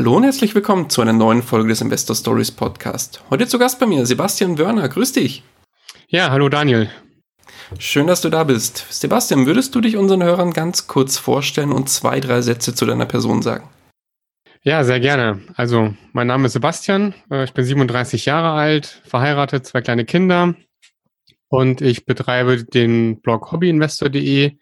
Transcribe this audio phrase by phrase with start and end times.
[0.00, 3.22] Hallo und herzlich willkommen zu einer neuen Folge des Investor Stories Podcast.
[3.28, 4.88] Heute zu Gast bei mir Sebastian Wörner.
[4.88, 5.42] Grüß dich.
[6.08, 6.88] Ja, hallo Daniel.
[7.78, 8.86] Schön, dass du da bist.
[8.88, 13.04] Sebastian, würdest du dich unseren Hörern ganz kurz vorstellen und zwei, drei Sätze zu deiner
[13.04, 13.68] Person sagen?
[14.62, 15.42] Ja, sehr gerne.
[15.56, 17.12] Also, mein Name ist Sebastian.
[17.30, 20.54] Äh, ich bin 37 Jahre alt, verheiratet, zwei kleine Kinder
[21.48, 24.56] und ich betreibe den Blog hobbyinvestor.de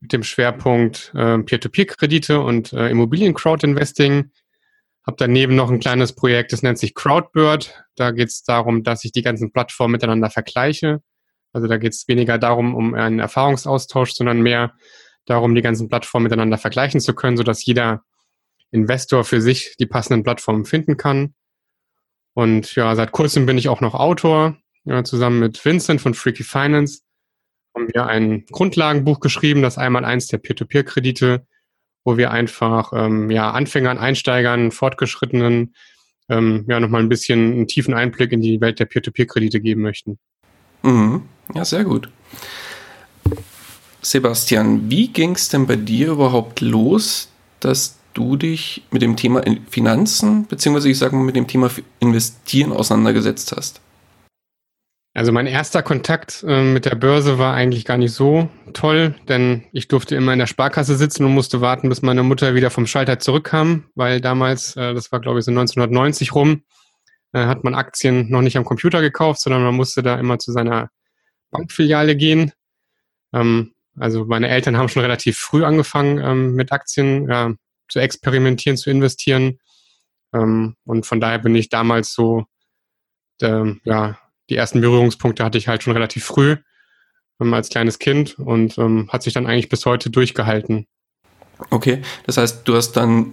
[0.00, 4.32] mit dem Schwerpunkt äh, Peer-to-Peer-Kredite und äh, Immobilien-Crowd-Investing
[5.06, 7.84] habe daneben noch ein kleines Projekt, das nennt sich Crowdbird.
[7.96, 11.02] Da geht es darum, dass ich die ganzen Plattformen miteinander vergleiche.
[11.52, 14.74] Also da geht es weniger darum, um einen Erfahrungsaustausch, sondern mehr
[15.26, 18.02] darum, die ganzen Plattformen miteinander vergleichen zu können, sodass jeder
[18.70, 21.34] Investor für sich die passenden Plattformen finden kann.
[22.34, 24.56] Und ja, seit kurzem bin ich auch noch Autor.
[24.84, 27.02] Ja, zusammen mit Vincent von Freaky Finance
[27.74, 31.46] haben wir ein Grundlagenbuch geschrieben, das einmal eins der Peer-to-Peer-Kredite
[32.04, 35.74] wo wir einfach ähm, ja, Anfängern, Einsteigern, Fortgeschrittenen
[36.28, 40.18] ähm, ja nochmal ein bisschen einen tiefen Einblick in die Welt der Peer-to-Peer-Kredite geben möchten.
[40.82, 41.22] Mhm.
[41.54, 42.08] Ja, sehr gut.
[44.00, 47.28] Sebastian, wie ging es denn bei dir überhaupt los,
[47.60, 52.72] dass du dich mit dem Thema Finanzen, beziehungsweise ich sage mal mit dem Thema Investieren
[52.72, 53.80] auseinandergesetzt hast?
[55.14, 59.64] Also mein erster Kontakt äh, mit der Börse war eigentlich gar nicht so toll, denn
[59.72, 62.86] ich durfte immer in der Sparkasse sitzen und musste warten, bis meine Mutter wieder vom
[62.86, 66.62] Schalter zurückkam, weil damals, äh, das war glaube ich so 1990 rum,
[67.32, 70.50] äh, hat man Aktien noch nicht am Computer gekauft, sondern man musste da immer zu
[70.50, 70.88] seiner
[71.50, 72.52] Bankfiliale gehen.
[73.34, 77.52] Ähm, also meine Eltern haben schon relativ früh angefangen ähm, mit Aktien ja,
[77.88, 79.58] zu experimentieren, zu investieren.
[80.32, 82.46] Ähm, und von daher bin ich damals so
[83.42, 84.18] ähm, ja,
[84.52, 86.56] die ersten Berührungspunkte hatte ich halt schon relativ früh
[87.40, 90.86] ähm, als kleines Kind und ähm, hat sich dann eigentlich bis heute durchgehalten.
[91.70, 93.32] Okay, das heißt, du hast dann,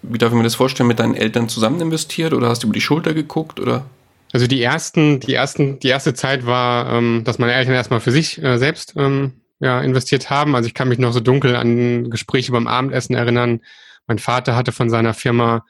[0.00, 2.74] wie darf ich mir das vorstellen, mit deinen Eltern zusammen investiert oder hast du über
[2.74, 3.84] die Schulter geguckt oder?
[4.32, 8.10] Also die ersten, die ersten, die erste Zeit war, ähm, dass meine Eltern erstmal für
[8.10, 10.56] sich äh, selbst ähm, ja, investiert haben.
[10.56, 13.60] Also ich kann mich noch so dunkel an Gespräche beim Abendessen erinnern.
[14.06, 15.66] Mein Vater hatte von seiner Firma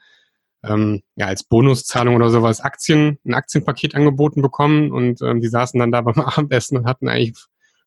[0.67, 5.79] ähm, ja, als Bonuszahlung oder sowas Aktien, ein Aktienpaket angeboten bekommen und ähm, die saßen
[5.79, 7.35] dann da beim Abendessen und hatten eigentlich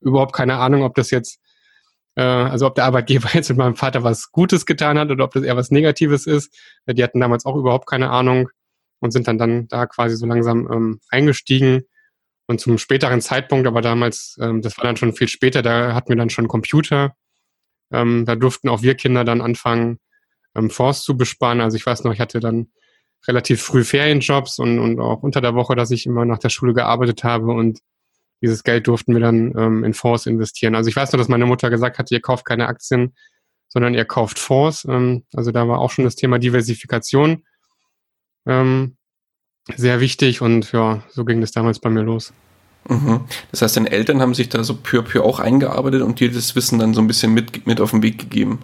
[0.01, 1.41] überhaupt keine Ahnung, ob das jetzt,
[2.15, 5.33] äh, also ob der Arbeitgeber jetzt mit meinem Vater was Gutes getan hat oder ob
[5.33, 6.55] das eher was Negatives ist.
[6.87, 8.49] Die hatten damals auch überhaupt keine Ahnung
[9.01, 11.83] und sind dann dann da quasi so langsam ähm, eingestiegen.
[12.51, 16.09] Und zum späteren Zeitpunkt, aber damals, ähm, das war dann schon viel später, da hatten
[16.09, 17.15] wir dann schon Computer.
[17.93, 19.99] Ähm, da durften auch wir Kinder dann anfangen,
[20.59, 21.61] ähm, Fonds zu besparen.
[21.61, 22.69] Also ich weiß noch, ich hatte dann
[23.27, 26.75] relativ früh Ferienjobs und, und auch unter der Woche, dass ich immer nach der Schule
[26.75, 27.81] gearbeitet habe und
[28.41, 30.77] dieses Geld durften wir dann ähm, in Fonds investieren.
[30.77, 33.15] Also ich weiß noch, dass meine Mutter gesagt hat, ihr kauft keine Aktien,
[33.69, 34.85] sondern ihr kauft Fonds.
[34.89, 37.45] Ähm, also da war auch schon das Thema Diversifikation
[38.47, 38.97] ähm,
[39.77, 42.33] sehr wichtig und ja, so ging das damals bei mir los.
[42.89, 43.21] Mhm.
[43.51, 46.55] Das heißt, deine Eltern haben sich da so pür pür auch eingearbeitet und dir das
[46.55, 48.61] Wissen dann so ein bisschen mit, mit auf den Weg gegeben.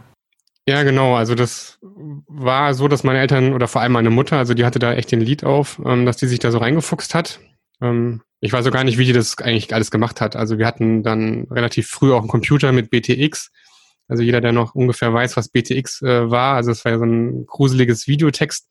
[0.66, 1.14] Ja, genau.
[1.14, 4.78] Also das war so, dass meine Eltern oder vor allem meine Mutter, also die hatte
[4.78, 7.40] da echt den Lied auf, ähm, dass die sich da so reingefuchst hat.
[7.82, 10.36] Ähm, ich weiß auch gar nicht, wie die das eigentlich alles gemacht hat.
[10.36, 13.50] Also wir hatten dann relativ früh auch einen Computer mit BTX.
[14.08, 17.04] Also jeder, der noch ungefähr weiß, was BTX äh, war, also es war ja so
[17.04, 18.66] ein gruseliges Videotext,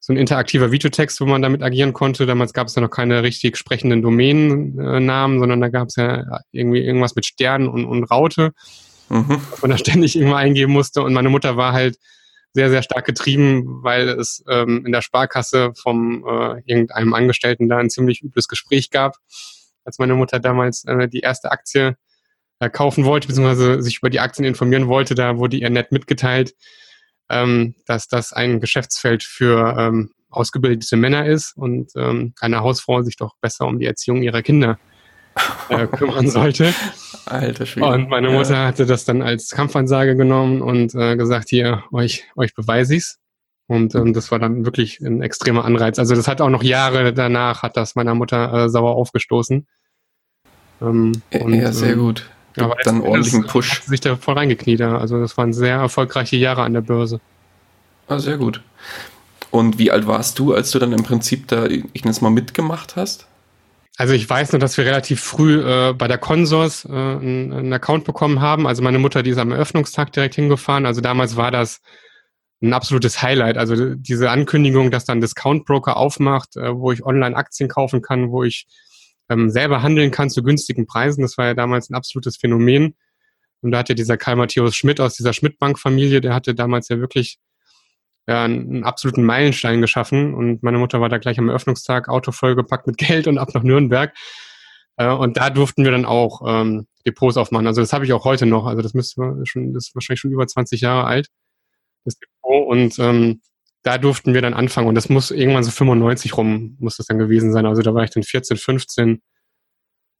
[0.00, 2.26] so ein interaktiver Videotext, wo man damit agieren konnte.
[2.26, 6.80] Damals gab es ja noch keine richtig sprechenden Domänennamen, sondern da gab es ja irgendwie
[6.80, 8.52] irgendwas mit Sternen und, und Raute
[9.12, 9.40] mhm.
[9.60, 11.02] man da ständig irgendwo eingeben musste.
[11.02, 11.98] Und meine Mutter war halt
[12.54, 17.78] sehr, sehr stark getrieben, weil es ähm, in der Sparkasse vom äh, irgendeinem Angestellten da
[17.78, 19.16] ein ziemlich übles Gespräch gab,
[19.84, 21.96] als meine Mutter damals äh, die erste Aktie
[22.60, 25.14] äh, kaufen wollte, beziehungsweise sich über die Aktien informieren wollte.
[25.14, 26.54] Da wurde ihr nett mitgeteilt,
[27.30, 33.16] ähm, dass das ein Geschäftsfeld für ähm, ausgebildete Männer ist und ähm, eine Hausfrau sich
[33.16, 34.78] doch besser um die Erziehung ihrer Kinder
[35.68, 36.74] äh, kümmern sollte.
[37.26, 37.86] Alter Schwede.
[37.86, 38.66] Und meine Mutter ja.
[38.66, 43.18] hatte das dann als Kampfansage genommen und äh, gesagt, hier, euch, euch beweise ich's.
[43.68, 45.98] Und ähm, das war dann wirklich ein extremer Anreiz.
[45.98, 49.66] Also das hat auch noch Jahre danach, hat das meiner Mutter äh, sauer aufgestoßen.
[50.82, 52.28] Ähm, und, ja, sehr ähm, gut.
[52.56, 53.80] Ja, aber dann ordentlichen Push.
[53.80, 54.82] Hat sich da voll reingekniet.
[54.82, 57.20] Also das waren sehr erfolgreiche Jahre an der Börse.
[58.08, 58.60] Ah, sehr gut.
[59.50, 62.30] Und wie alt warst du, als du dann im Prinzip da, ich nenne es mal,
[62.30, 63.26] mitgemacht hast?
[63.98, 68.04] Also ich weiß nur, dass wir relativ früh äh, bei der Consors äh, einen, Account
[68.04, 68.66] bekommen haben.
[68.66, 70.86] Also meine Mutter, die ist am Eröffnungstag direkt hingefahren.
[70.86, 71.80] Also damals war das
[72.62, 73.58] ein absolutes Highlight.
[73.58, 78.30] Also diese Ankündigung, dass dann Discount Broker aufmacht, äh, wo ich online Aktien kaufen kann,
[78.30, 78.66] wo ich
[79.28, 81.22] ähm, selber handeln kann zu günstigen Preisen.
[81.22, 82.94] Das war ja damals ein absolutes Phänomen.
[83.60, 87.38] Und da hatte dieser Karl Matthäus Schmidt aus dieser Schmidt-Bank-Familie, der hatte damals ja wirklich
[88.26, 90.34] ja, einen absoluten Meilenstein geschaffen.
[90.34, 93.62] Und meine Mutter war da gleich am Eröffnungstag, Auto vollgepackt mit Geld und ab nach
[93.62, 94.12] Nürnberg.
[94.96, 97.66] Äh, und da durften wir dann auch ähm, Depots aufmachen.
[97.66, 98.66] Also das habe ich auch heute noch.
[98.66, 101.28] Also das müsste schon, das ist wahrscheinlich schon über 20 Jahre alt,
[102.04, 102.66] das Depot.
[102.66, 103.40] Und ähm,
[103.82, 104.88] da durften wir dann anfangen.
[104.88, 107.66] Und das muss irgendwann so 95 rum, muss das dann gewesen sein.
[107.66, 109.20] Also da war ich dann 14, 15, äh,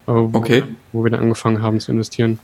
[0.06, 0.64] wo, okay.
[0.92, 2.40] wo wir dann angefangen haben zu investieren.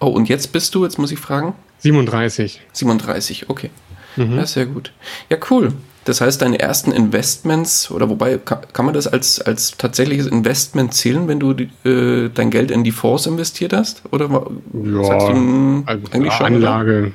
[0.00, 1.54] Oh, und jetzt bist du, jetzt muss ich fragen?
[1.78, 2.60] 37.
[2.72, 3.70] 37, okay.
[4.16, 4.36] Mhm.
[4.36, 4.92] Ja, sehr gut.
[5.28, 5.72] Ja, cool.
[6.04, 10.94] Das heißt, deine ersten Investments, oder wobei, kann, kann man das als, als tatsächliches Investment
[10.94, 14.02] zählen, wenn du äh, dein Geld in die Fonds investiert hast?
[14.10, 17.12] Oder ja, sagst du, mh, also eigentlich schon, Anlage, oder?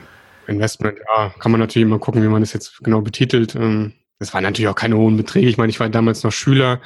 [0.47, 3.55] Investment, ja, kann man natürlich immer gucken, wie man das jetzt genau betitelt.
[3.55, 5.47] Ähm, das waren natürlich auch keine hohen Beträge.
[5.47, 6.79] Ich meine, ich war damals noch Schüler.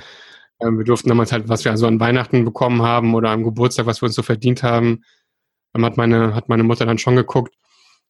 [0.62, 3.85] Ähm, wir durften damals halt, was wir also an Weihnachten bekommen haben oder am Geburtstag,
[3.85, 5.03] was wir uns so verdient haben,
[5.75, 7.53] ähm, hat meine, hat meine Mutter dann schon geguckt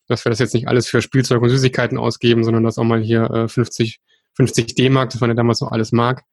[0.09, 2.99] dass wir das jetzt nicht alles für Spielzeug und Süßigkeiten ausgeben, sondern dass auch mal
[2.99, 3.99] hier äh, 50,
[4.33, 6.23] 50 D-Mark, das war ja damals noch alles Mark,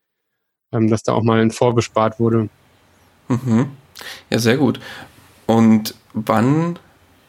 [0.73, 2.49] ähm, dass da auch mal ein Vorbespart wurde.
[3.28, 3.70] Mhm.
[4.31, 4.81] Ja, sehr gut.
[5.46, 6.78] Und wann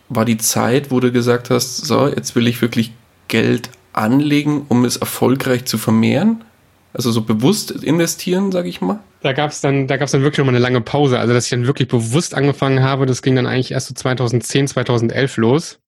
[0.09, 2.93] war die Zeit, wo du gesagt hast, so, jetzt will ich wirklich
[3.27, 6.45] Geld anlegen, um es erfolgreich zu vermehren?
[6.93, 8.99] Also so bewusst investieren, sage ich mal?
[9.21, 11.19] Da gab es dann, da gab's dann wirklich nochmal eine lange Pause.
[11.19, 14.69] Also dass ich dann wirklich bewusst angefangen habe, das ging dann eigentlich erst so 2010,
[14.69, 15.79] 2011 los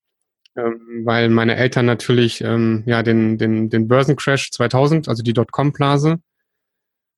[1.04, 6.20] weil meine Eltern natürlich ähm, ja den, den, den Börsencrash 2000, also die Dotcom-Blase,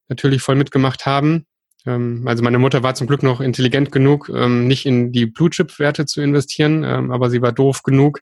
[0.10, 1.46] natürlich voll mitgemacht haben.
[1.86, 6.06] Ähm, also meine Mutter war zum Glück noch intelligent genug, ähm, nicht in die Blue-Chip-Werte
[6.06, 8.20] zu investieren, ähm, aber sie war doof genug,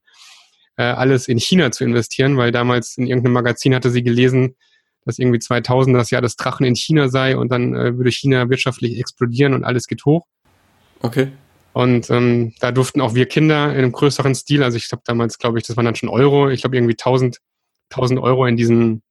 [0.78, 4.56] äh, alles in China zu investieren, weil damals in irgendeinem Magazin hatte sie gelesen,
[5.06, 8.50] dass irgendwie 2000 das Jahr des Drachen in China sei und dann äh, würde China
[8.50, 10.26] wirtschaftlich explodieren und alles geht hoch.
[11.02, 11.32] Okay.
[11.74, 15.38] Und ähm, da durften auch wir Kinder in einem größeren Stil, also ich habe damals,
[15.38, 17.40] glaube ich, das waren dann schon Euro, ich glaube irgendwie 1000,
[17.92, 19.04] 1000 Euro in diesen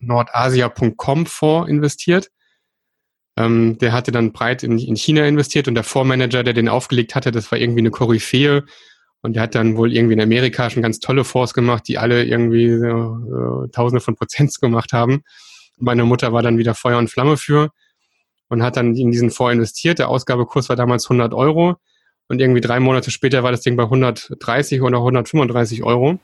[0.00, 2.30] Nordasia.com Fonds investiert.
[3.36, 7.14] Ähm, der hatte dann breit in, in China investiert und der Fondsmanager, der den aufgelegt
[7.14, 8.64] hatte, das war irgendwie eine Koryphäe.
[9.22, 12.24] Und der hat dann wohl irgendwie in Amerika schon ganz tolle Fonds gemacht, die alle
[12.24, 15.22] irgendwie so, äh, Tausende von Prozents gemacht haben.
[15.78, 17.70] Meine Mutter war dann wieder Feuer und Flamme für
[18.54, 19.98] und hat dann in diesen Fonds investiert.
[19.98, 21.76] Der Ausgabekurs war damals 100 Euro
[22.28, 26.18] und irgendwie drei Monate später war das Ding bei 130 oder 135 Euro.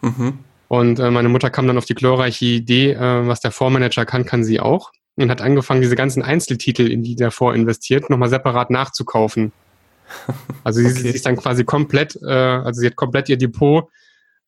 [0.00, 0.38] Mhm.
[0.68, 4.24] Und äh, meine Mutter kam dann auf die glorreiche Idee, äh, was der Fondsmanager kann,
[4.24, 4.90] kann sie auch.
[5.16, 9.52] Und hat angefangen, diese ganzen Einzeltitel, in die der Fonds investiert, nochmal separat nachzukaufen.
[10.64, 10.90] Also okay.
[10.90, 13.88] sie, ist dann quasi komplett, äh, also sie hat komplett ihr Depot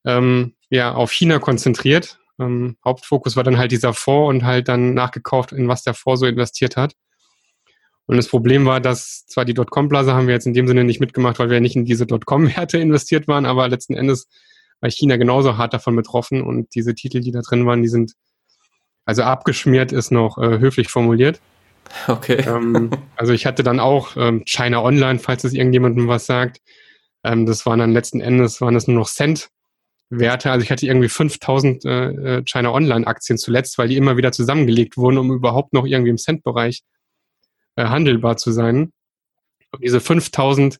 [0.05, 4.95] ähm, ja, auf China konzentriert ähm, Hauptfokus war dann halt dieser Fonds und halt dann
[4.95, 6.95] nachgekauft, in was der Fonds so investiert hat.
[8.07, 11.01] Und das Problem war, dass zwar die Dotcom-Blase haben wir jetzt in dem Sinne nicht
[11.01, 14.29] mitgemacht, weil wir nicht in diese Dotcom-Werte investiert waren, aber letzten Endes
[14.81, 18.15] war China genauso hart davon betroffen und diese Titel, die da drin waren, die sind,
[19.05, 21.41] also abgeschmiert ist noch äh, höflich formuliert.
[22.09, 22.45] Okay.
[22.47, 26.61] Ähm, also ich hatte dann auch ähm, China Online, falls es irgendjemandem was sagt.
[27.23, 29.51] Ähm, das waren dann letzten Endes, waren das nur noch Cent
[30.19, 30.51] Werte.
[30.51, 34.33] Also ich hatte irgendwie 5000 äh, äh, China Online Aktien zuletzt, weil die immer wieder
[34.33, 36.83] zusammengelegt wurden, um überhaupt noch irgendwie im Cent-Bereich
[37.77, 38.93] äh, handelbar zu sein.
[39.71, 40.79] Und diese 5000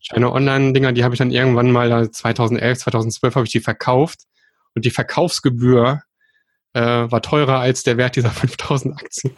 [0.00, 4.20] China Online Dinger, die habe ich dann irgendwann mal 2011, 2012 habe ich die verkauft
[4.74, 6.02] und die Verkaufsgebühr
[6.72, 9.36] äh, war teurer als der Wert dieser 5000 Aktien.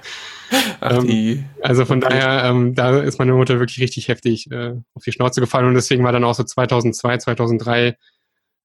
[0.81, 5.03] Ach, ähm, also von daher, ähm, da ist meine Mutter wirklich richtig heftig äh, auf
[5.03, 7.97] die Schnauze gefallen und deswegen war dann auch so 2002, 2003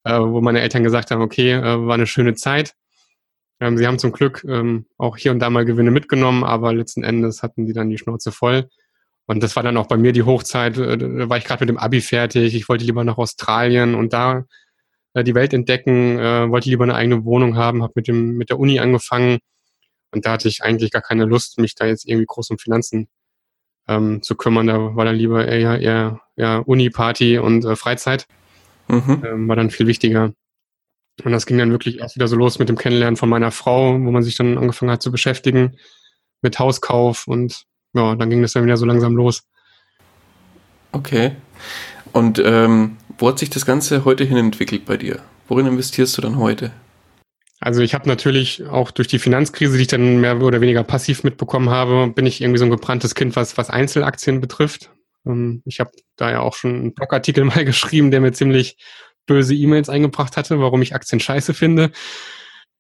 [0.07, 2.73] äh, wo meine Eltern gesagt haben, okay, äh, war eine schöne Zeit.
[3.59, 7.03] Ähm, sie haben zum Glück ähm, auch hier und da mal Gewinne mitgenommen, aber letzten
[7.03, 8.69] Endes hatten die dann die Schnauze voll.
[9.25, 10.77] Und das war dann auch bei mir die Hochzeit.
[10.77, 12.55] Äh, da war ich gerade mit dem Abi fertig.
[12.55, 14.45] Ich wollte lieber nach Australien und da
[15.13, 18.49] äh, die Welt entdecken, äh, wollte lieber eine eigene Wohnung haben, habe mit dem mit
[18.49, 19.39] der Uni angefangen
[20.11, 23.09] und da hatte ich eigentlich gar keine Lust, mich da jetzt irgendwie groß um Finanzen
[23.87, 24.67] ähm, zu kümmern.
[24.67, 28.27] Da war dann lieber eher, eher, eher Uni-Party und äh, Freizeit
[28.87, 29.23] mhm.
[29.25, 30.33] ähm, war dann viel wichtiger.
[31.23, 33.93] Und das ging dann wirklich erst wieder so los mit dem Kennenlernen von meiner Frau,
[33.93, 35.77] wo man sich dann angefangen hat zu beschäftigen
[36.41, 37.63] mit Hauskauf und
[37.93, 39.43] ja, dann ging das dann wieder so langsam los.
[40.91, 41.35] Okay.
[42.13, 45.19] Und ähm, wo hat sich das Ganze heute hin entwickelt bei dir?
[45.47, 46.71] Worin investierst du dann heute?
[47.59, 51.23] Also ich habe natürlich auch durch die Finanzkrise, die ich dann mehr oder weniger passiv
[51.23, 54.91] mitbekommen habe, bin ich irgendwie so ein gebranntes Kind, was, was Einzelaktien betrifft.
[55.27, 58.77] Ähm, ich habe da ja auch schon einen Blogartikel mal geschrieben, der mir ziemlich
[59.25, 61.91] böse E-Mails eingebracht hatte, warum ich Aktien scheiße finde.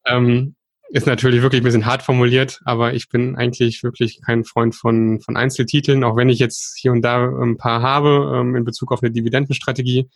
[0.05, 0.55] Ähm,
[0.89, 5.19] ist natürlich wirklich ein bisschen hart formuliert, aber ich bin eigentlich wirklich kein Freund von,
[5.19, 8.91] von Einzeltiteln, auch wenn ich jetzt hier und da ein paar habe ähm, in Bezug
[8.93, 10.09] auf eine Dividendenstrategie.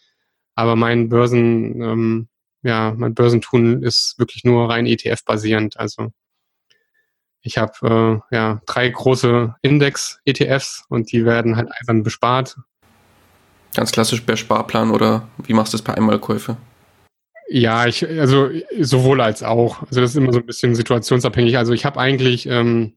[0.55, 2.29] Aber mein Börsen, ähm,
[2.63, 5.77] ja, mein Börsentun ist wirklich nur rein ETF-basierend.
[5.77, 6.11] Also
[7.41, 12.57] ich habe äh, ja drei große Index-ETFs und die werden halt einfach bespart.
[13.73, 16.57] Ganz klassisch per Sparplan oder wie machst du das per Einmalkäufe?
[17.47, 19.81] Ja, ich, also sowohl als auch.
[19.83, 21.57] Also das ist immer so ein bisschen situationsabhängig.
[21.57, 22.93] Also ich habe eigentlich, ähm,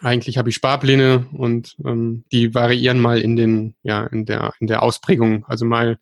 [0.00, 4.66] eigentlich habe ich Sparpläne und ähm, die variieren mal in den, ja, in der, in
[4.66, 5.44] der Ausprägung.
[5.46, 5.98] Also mal,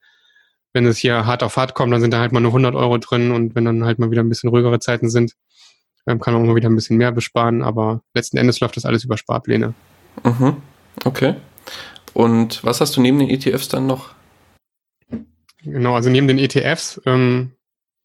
[0.73, 2.99] wenn es hier hart auf hart kommt, dann sind da halt mal nur 100 Euro
[2.99, 5.35] drin und wenn dann halt mal wieder ein bisschen ruhigere Zeiten sind,
[6.07, 7.63] ähm, kann man mal wieder ein bisschen mehr besparen.
[7.63, 9.75] Aber letzten Endes läuft das alles über Sparpläne.
[10.25, 10.57] Mhm.
[11.05, 11.35] Okay.
[12.13, 14.15] Und was hast du neben den ETFs dann noch?
[15.63, 17.53] Genau, also neben den ETFs ähm,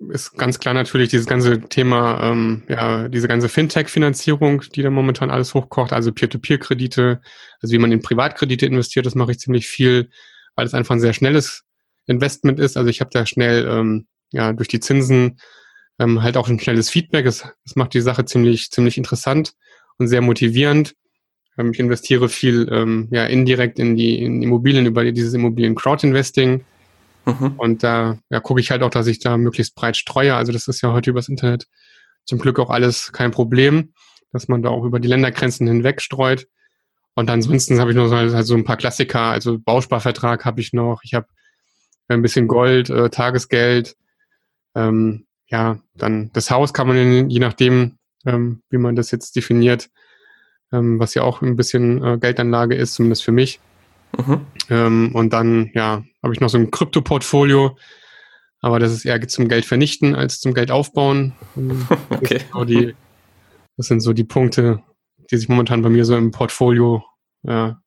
[0.10, 5.32] ist ganz klar natürlich dieses ganze Thema, ähm, ja, diese ganze Fintech-Finanzierung, die da momentan
[5.32, 7.22] alles hochkocht, also Peer-to-Peer-Kredite,
[7.62, 10.10] also wie man in Privatkredite investiert, das mache ich ziemlich viel,
[10.56, 11.64] weil es einfach ein sehr schnelles
[12.08, 12.78] Investment ist.
[12.78, 15.40] Also ich habe da schnell, ähm, ja, durch die Zinsen
[16.00, 17.26] ähm, halt auch ein schnelles Feedback.
[17.26, 19.54] Das, das macht die Sache ziemlich, ziemlich interessant
[19.98, 20.96] und sehr motivierend.
[21.58, 26.64] Ähm, ich investiere viel ähm, ja, indirekt in die in Immobilien über dieses Immobilien-Crowd-Investing
[27.26, 27.54] Mhm.
[27.58, 30.36] Und da ja, gucke ich halt auch, dass ich da möglichst breit streue.
[30.36, 31.68] Also das ist ja heute übers Internet
[32.24, 33.94] zum Glück auch alles kein Problem,
[34.32, 36.48] dass man da auch über die Ländergrenzen hinweg streut.
[37.16, 40.74] Und ansonsten habe ich noch so, halt so ein paar Klassiker, also Bausparvertrag habe ich
[40.74, 41.28] noch, ich habe
[42.08, 43.96] ein bisschen Gold, äh, Tagesgeld,
[44.76, 49.90] ähm, ja, dann das Haus kann man, je nachdem, ähm, wie man das jetzt definiert,
[50.72, 53.60] ähm, was ja auch ein bisschen äh, Geldanlage ist, zumindest für mich.
[54.18, 54.42] Mhm.
[54.70, 57.78] Ähm, und dann, ja, habe ich noch so ein Krypto-Portfolio,
[58.62, 61.34] aber das ist eher zum Geld vernichten als zum Geld aufbauen.
[62.10, 62.40] okay.
[62.40, 62.96] Das, so die,
[63.78, 64.82] das sind so die Punkte,
[65.30, 67.04] die sich momentan bei mir so im Portfolio
[67.44, 67.80] ja,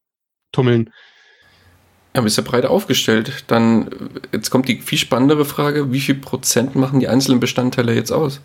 [0.53, 0.91] tummeln.
[2.15, 3.45] Ja, bist ja breit aufgestellt.
[3.49, 3.91] Dann,
[4.33, 8.41] jetzt kommt die viel spannendere Frage, wie viel Prozent machen die einzelnen Bestandteile jetzt aus?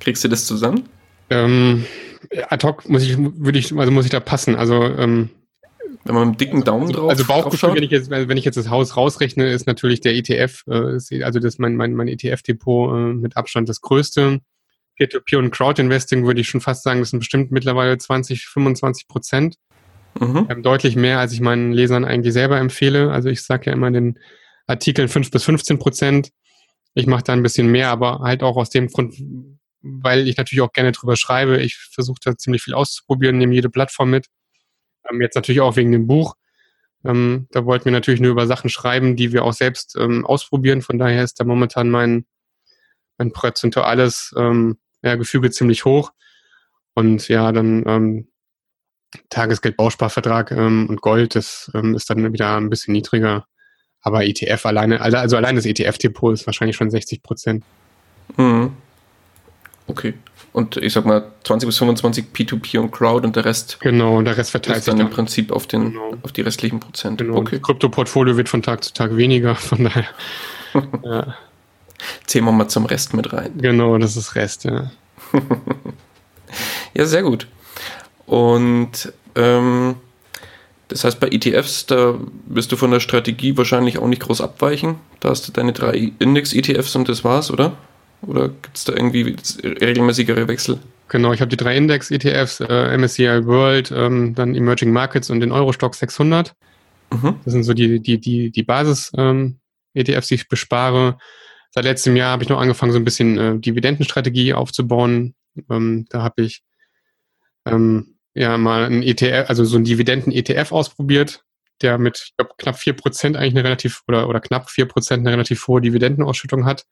[0.00, 0.88] Kriegst du das zusammen?
[1.30, 1.86] Ähm,
[2.48, 4.56] ad hoc muss ich, würde ich, also muss ich da passen.
[4.56, 5.30] Also ähm,
[6.06, 7.10] wenn man mit dicken Daumen also, drauf.
[7.10, 10.64] Also Bauchgefühl, wenn ich jetzt, wenn ich jetzt das Haus rausrechne, ist natürlich der ETF,
[10.68, 14.40] äh, ist, also das mein mein mein ETF-Depot äh, mit Abstand das größte.
[14.96, 19.56] Peer-to-Peer und Crowd-Investing würde ich schon fast sagen, das sind bestimmt mittlerweile 20, 25 Prozent.
[20.20, 20.46] Mhm.
[20.50, 23.10] Ähm, deutlich mehr, als ich meinen Lesern eigentlich selber empfehle.
[23.10, 24.18] Also ich sage ja immer den
[24.66, 26.30] Artikeln 5 bis 15 Prozent.
[26.94, 29.14] Ich mache da ein bisschen mehr, aber halt auch aus dem Grund,
[29.82, 31.60] weil ich natürlich auch gerne drüber schreibe.
[31.60, 34.26] Ich versuche da ziemlich viel auszuprobieren, nehme jede Plattform mit.
[35.10, 36.34] Ähm, jetzt natürlich auch wegen dem Buch.
[37.04, 40.82] Ähm, da wollten wir natürlich nur über Sachen schreiben, die wir auch selbst ähm, ausprobieren.
[40.82, 42.26] Von daher ist da momentan mein,
[43.18, 46.12] mein prozentuales ähm, ja, Gefüge ziemlich hoch.
[46.94, 48.28] Und ja, dann ähm,
[49.30, 53.46] Tagesgeldbausparvertrag ähm, und Gold, das ähm, ist dann wieder ein bisschen niedriger.
[54.02, 57.64] Aber ETF alleine, also, also allein das ETF-Depot ist wahrscheinlich schon 60 Prozent.
[58.36, 58.72] Mhm.
[59.88, 60.14] Okay.
[60.52, 63.78] Und ich sag mal 20 bis 25 P2P und Crowd und der Rest.
[63.80, 66.14] Genau, und der Rest verteilt sich dann im Prinzip auf, den, genau.
[66.22, 67.18] auf die restlichen Prozent.
[67.18, 67.36] Genau.
[67.36, 67.60] Okay.
[67.60, 70.06] Krypto-Portfolio wird von Tag zu Tag weniger, von daher.
[71.04, 71.36] ja.
[72.26, 73.52] Zählen wir mal zum Rest mit rein.
[73.58, 74.90] Genau, das ist Rest, ja.
[76.94, 77.48] ja, sehr gut.
[78.26, 79.96] Und ähm,
[80.88, 84.96] das heißt, bei ETFs, da wirst du von der Strategie wahrscheinlich auch nicht groß abweichen.
[85.20, 87.76] Da hast du deine drei Index-ETFs und das war's, oder?
[88.22, 90.78] Oder gibt es da irgendwie regelmäßigere Wechsel?
[91.08, 95.52] Genau, ich habe die drei Index-ETFs, äh, MSCI World, ähm, dann Emerging Markets und den
[95.52, 96.54] Eurostock 600.
[97.12, 97.36] Mhm.
[97.44, 99.58] Das sind so die, die, die, die Basis-ETFs, ähm,
[99.94, 101.18] e die ich bespare.
[101.70, 105.34] Seit letztem Jahr habe ich noch angefangen, so ein bisschen äh, Dividendenstrategie aufzubauen.
[105.70, 106.62] Ähm, da habe ich
[107.66, 111.44] ähm, ja mal ein ETF, also so einen Dividenden-ETF ausprobiert,
[111.82, 115.20] der mit, ich glaube, knapp vier Prozent eigentlich eine relativ, oder, oder knapp vier Prozent
[115.20, 116.86] eine relativ hohe Dividendenausschüttung hat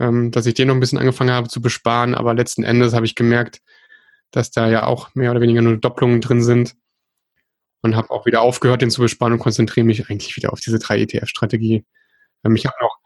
[0.00, 3.06] ähm, dass ich den noch ein bisschen angefangen habe zu besparen, aber letzten Endes habe
[3.06, 3.60] ich gemerkt,
[4.30, 6.74] dass da ja auch mehr oder weniger nur Doppelungen drin sind
[7.82, 10.78] und habe auch wieder aufgehört, den zu besparen und konzentriere mich eigentlich wieder auf diese
[10.78, 11.84] drei ETF-Strategie.
[12.44, 12.98] Ähm, ich habe noch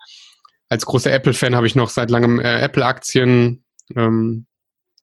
[0.70, 3.64] als großer Apple-Fan habe ich noch seit langem äh, Apple-Aktien,
[3.96, 4.46] ähm,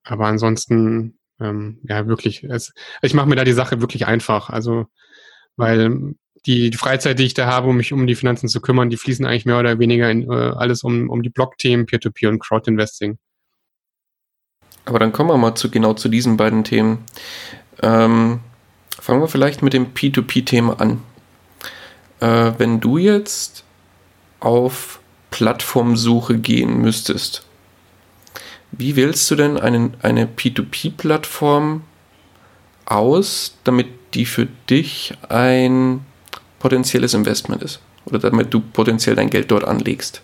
[0.03, 4.85] aber ansonsten ähm, ja wirklich, es, ich mache mir da die Sache wirklich einfach, also
[5.55, 6.15] weil
[6.45, 8.97] die, die Freizeit, die ich da habe, um mich um die Finanzen zu kümmern, die
[8.97, 13.17] fließen eigentlich mehr oder weniger in äh, alles um, um die Blockthemen, Peer-to-Peer und Crowd-Investing.
[14.85, 17.03] Aber dann kommen wir mal zu genau zu diesen beiden Themen.
[17.81, 18.39] Ähm,
[18.99, 21.01] fangen wir vielleicht mit dem P2P-Thema an.
[22.19, 23.63] Äh, wenn du jetzt
[24.39, 24.99] auf
[25.31, 27.44] Plattformsuche gehen müsstest,
[28.77, 31.83] wie wählst du denn einen, eine P2P-Plattform
[32.85, 36.01] aus, damit die für dich ein
[36.59, 37.81] potenzielles Investment ist?
[38.05, 40.21] Oder damit du potenziell dein Geld dort anlegst?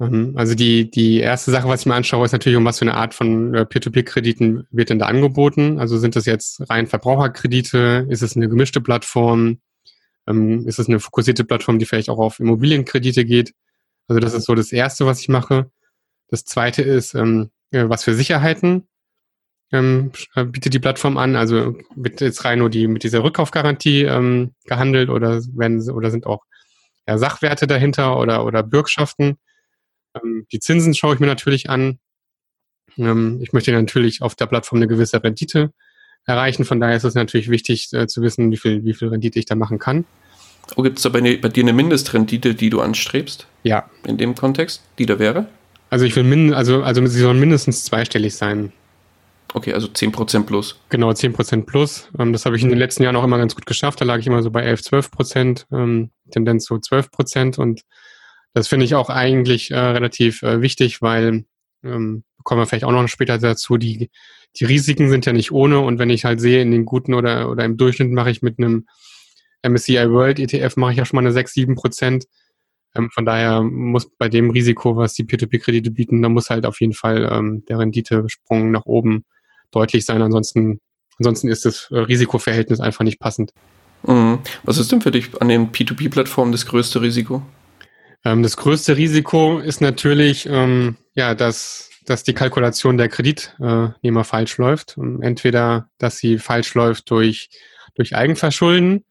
[0.00, 0.32] Mhm.
[0.34, 2.94] Also die, die erste Sache, was ich mir anschaue, ist natürlich, um was für eine
[2.94, 5.78] Art von äh, Peer-to-Peer-Krediten wird denn da angeboten.
[5.78, 8.06] Also sind das jetzt rein Verbraucherkredite?
[8.08, 9.58] Ist es eine gemischte Plattform?
[10.26, 13.52] Ähm, ist es eine fokussierte Plattform, die vielleicht auch auf Immobilienkredite geht?
[14.08, 15.70] Also das ist so das Erste, was ich mache.
[16.30, 18.88] Das Zweite ist, ähm, was für Sicherheiten
[19.72, 21.36] ähm, äh, bietet die Plattform an?
[21.36, 26.26] Also wird jetzt rein nur die mit dieser Rückkaufgarantie ähm, gehandelt oder werden oder sind
[26.26, 26.44] auch
[27.06, 29.38] ja, Sachwerte dahinter oder oder Bürgschaften?
[30.14, 31.98] Ähm, die Zinsen schaue ich mir natürlich an.
[32.96, 35.72] Ähm, ich möchte natürlich auf der Plattform eine gewisse Rendite
[36.26, 36.64] erreichen.
[36.64, 39.46] Von daher ist es natürlich wichtig äh, zu wissen, wie viel, wie viel Rendite ich
[39.46, 40.04] da machen kann.
[40.76, 43.46] Oh, gibt es da bei, bei, dir eine Mindestrendite, die du anstrebst?
[43.62, 43.88] Ja.
[44.04, 45.48] In dem Kontext, die da wäre?
[45.90, 48.72] Also ich will min also, also sie sollen mindestens zweistellig sein.
[49.52, 50.78] Okay, also 10% plus.
[50.90, 52.08] Genau, 10% plus.
[52.18, 54.00] Ähm, das habe ich in den letzten Jahren auch immer ganz gut geschafft.
[54.00, 57.82] Da lag ich immer so bei 11, 12 Prozent, ähm, Tendenz zu 12 Prozent und
[58.54, 61.44] das finde ich auch eigentlich äh, relativ äh, wichtig, weil
[61.84, 64.10] ähm, kommen wir vielleicht auch noch später dazu, die,
[64.56, 67.50] die Risiken sind ja nicht ohne und wenn ich halt sehe, in den guten oder,
[67.50, 68.86] oder im Durchschnitt mache ich mit einem
[69.66, 72.26] MSCI World ETF mache ich ja schon mal eine 6, 7 Prozent.
[72.94, 76.80] Ähm, von daher muss bei dem Risiko, was die Peer-to-Peer-Kredite bieten, da muss halt auf
[76.80, 79.24] jeden Fall ähm, der Renditesprung nach oben
[79.70, 80.22] deutlich sein.
[80.22, 80.80] Ansonsten,
[81.18, 83.52] ansonsten ist das äh, Risikoverhältnis einfach nicht passend.
[84.02, 84.38] Mhm.
[84.64, 87.42] Was ist denn für dich an den P2P-Plattformen das größte Risiko?
[88.24, 94.58] Ähm, das größte Risiko ist natürlich, ähm, ja, dass, dass die Kalkulation der Kreditnehmer falsch
[94.58, 94.96] läuft.
[94.98, 97.50] Ähm, entweder, dass sie falsch läuft durch,
[97.94, 99.04] durch Eigenverschulden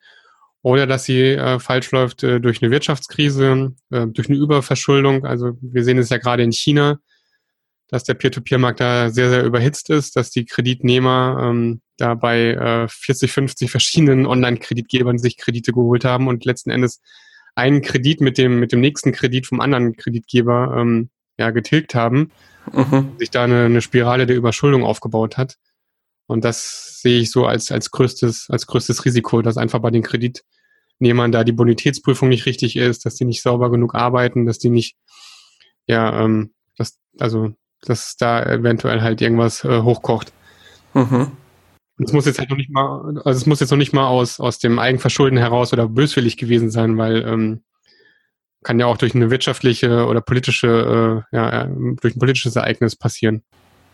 [0.62, 5.26] oder dass sie äh, falsch läuft äh, durch eine Wirtschaftskrise, äh, durch eine Überverschuldung.
[5.26, 7.00] Also wir sehen es ja gerade in China,
[7.88, 12.88] dass der Peer-to-Peer-Markt da sehr, sehr überhitzt ist, dass die Kreditnehmer ähm, da bei äh,
[12.88, 17.02] 40, 50 verschiedenen Online-Kreditgebern sich Kredite geholt haben und letzten Endes
[17.56, 22.32] einen Kredit mit dem, mit dem nächsten Kredit vom anderen Kreditgeber ähm, ja, getilgt haben,
[22.72, 23.14] mhm.
[23.18, 25.56] sich da eine, eine Spirale der Überschuldung aufgebaut hat.
[26.30, 30.04] Und das sehe ich so als, als größtes, als größtes Risiko, dass einfach bei den
[30.04, 34.70] Kreditnehmern da die Bonitätsprüfung nicht richtig ist, dass die nicht sauber genug arbeiten, dass die
[34.70, 34.96] nicht,
[35.88, 40.32] ja, ähm, dass, also, dass da eventuell halt irgendwas äh, hochkocht.
[40.94, 41.32] Mhm.
[41.98, 44.40] Es muss jetzt halt noch nicht mal, also es muss jetzt noch nicht mal aus,
[44.40, 47.64] aus dem Eigenverschulden heraus oder böswillig gewesen sein, weil ähm,
[48.64, 53.42] kann ja auch durch eine wirtschaftliche oder politische, äh, ja, durch ein politisches Ereignis passieren.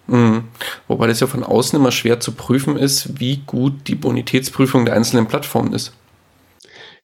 [0.07, 0.45] Mhm.
[0.87, 4.95] Wobei das ja von außen immer schwer zu prüfen ist, wie gut die Bonitätsprüfung der
[4.95, 5.93] einzelnen Plattformen ist.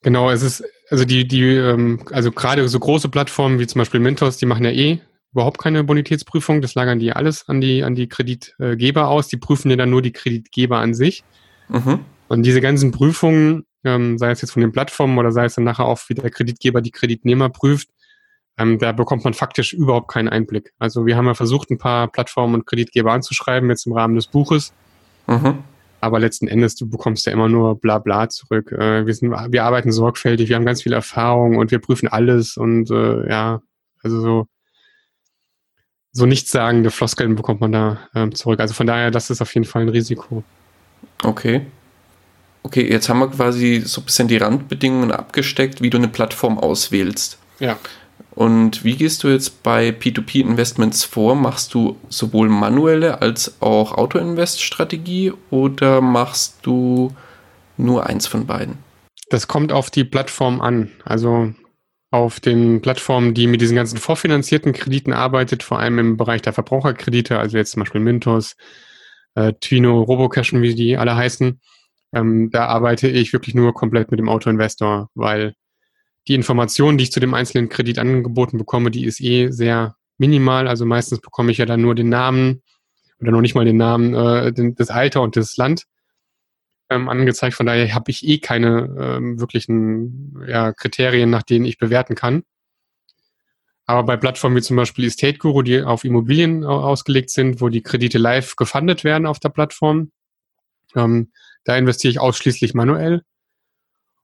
[0.03, 3.99] Genau, es ist, also die, die, ähm, also gerade so große Plattformen wie zum Beispiel
[3.99, 4.99] Mintos, die machen ja eh
[5.31, 6.61] überhaupt keine Bonitätsprüfung.
[6.61, 9.27] Das lagern die alles an die, an die Kreditgeber aus.
[9.27, 11.23] Die prüfen ja dann nur die Kreditgeber an sich.
[11.69, 11.99] Mhm.
[12.27, 15.63] Und diese ganzen Prüfungen, ähm, sei es jetzt von den Plattformen oder sei es dann
[15.63, 17.89] nachher auch, wie der Kreditgeber die Kreditnehmer prüft,
[18.57, 20.73] ähm, da bekommt man faktisch überhaupt keinen Einblick.
[20.79, 24.27] Also wir haben ja versucht, ein paar Plattformen und Kreditgeber anzuschreiben, jetzt im Rahmen des
[24.27, 24.73] Buches.
[25.27, 25.63] Mhm.
[25.99, 28.71] Aber letzten Endes, du bekommst ja immer nur bla bla zurück.
[28.71, 32.57] Äh, wir, sind, wir arbeiten sorgfältig, wir haben ganz viel Erfahrung und wir prüfen alles
[32.57, 33.61] und äh, ja,
[34.03, 34.47] also so
[36.11, 38.59] so nichtssagende Floskeln bekommt man da ähm, zurück.
[38.59, 40.43] Also von daher, das ist auf jeden Fall ein Risiko.
[41.23, 41.65] Okay.
[42.63, 46.59] Okay, jetzt haben wir quasi so ein bisschen die Randbedingungen abgesteckt, wie du eine Plattform
[46.59, 47.39] auswählst.
[47.59, 47.77] Ja.
[48.41, 51.35] Und wie gehst du jetzt bei P2P-Investments vor?
[51.35, 57.13] Machst du sowohl manuelle als auch Auto-Invest-Strategie oder machst du
[57.77, 58.79] nur eins von beiden?
[59.29, 60.89] Das kommt auf die Plattform an.
[61.05, 61.53] Also
[62.09, 66.53] auf den Plattformen, die mit diesen ganzen vorfinanzierten Krediten arbeitet, vor allem im Bereich der
[66.53, 68.55] Verbraucherkredite, also jetzt zum Beispiel Mintos,
[69.35, 71.61] äh, Twino, Robocash, wie die alle heißen,
[72.15, 75.53] ähm, da arbeite ich wirklich nur komplett mit dem Autoinvestor, weil
[76.27, 80.67] die Informationen, die ich zu dem einzelnen Kredit angeboten bekomme, die ist eh sehr minimal.
[80.67, 82.61] Also meistens bekomme ich ja dann nur den Namen
[83.19, 85.85] oder noch nicht mal den Namen, äh, den, das Alter und das Land
[86.89, 87.55] ähm, angezeigt.
[87.55, 92.43] Von daher habe ich eh keine ähm, wirklichen ja, Kriterien, nach denen ich bewerten kann.
[93.85, 97.81] Aber bei Plattformen wie zum Beispiel Estate Guru, die auf Immobilien ausgelegt sind, wo die
[97.81, 100.11] Kredite live gefundet werden auf der Plattform,
[100.95, 101.31] ähm,
[101.63, 103.23] da investiere ich ausschließlich manuell.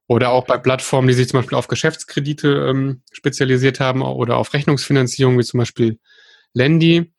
[0.07, 4.53] Oder auch bei Plattformen, die sich zum Beispiel auf Geschäftskredite ähm, spezialisiert haben oder auf
[4.53, 5.99] Rechnungsfinanzierung, wie zum Beispiel
[6.53, 7.11] Lendi.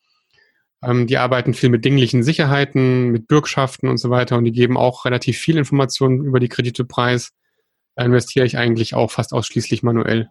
[0.82, 4.76] Ähm, die arbeiten viel mit dinglichen Sicherheiten, mit Bürgschaften und so weiter und die geben
[4.76, 6.86] auch relativ viel Informationen über die Kredite.
[6.86, 10.30] Da investiere ich eigentlich auch fast ausschließlich manuell.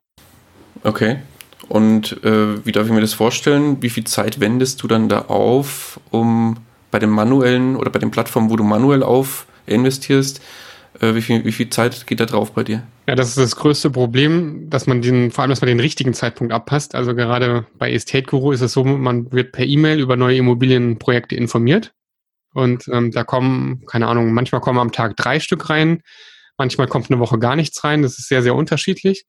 [0.84, 1.17] Okay.
[1.67, 3.82] Und äh, wie darf ich mir das vorstellen?
[3.82, 6.58] Wie viel Zeit wendest du dann da auf, um
[6.91, 10.41] bei den manuellen oder bei den Plattformen, wo du manuell auf investierst,
[11.01, 12.83] äh, wie, viel, wie viel Zeit geht da drauf bei dir?
[13.07, 16.13] Ja, das ist das größte Problem, dass man den, vor allem, dass man den richtigen
[16.13, 16.95] Zeitpunkt abpasst.
[16.95, 21.36] Also gerade bei Estate Guru ist es so, man wird per E-Mail über neue Immobilienprojekte
[21.36, 21.93] informiert.
[22.53, 26.01] Und ähm, da kommen, keine Ahnung, manchmal kommen am Tag drei Stück rein,
[26.57, 28.01] manchmal kommt eine Woche gar nichts rein.
[28.01, 29.25] Das ist sehr, sehr unterschiedlich.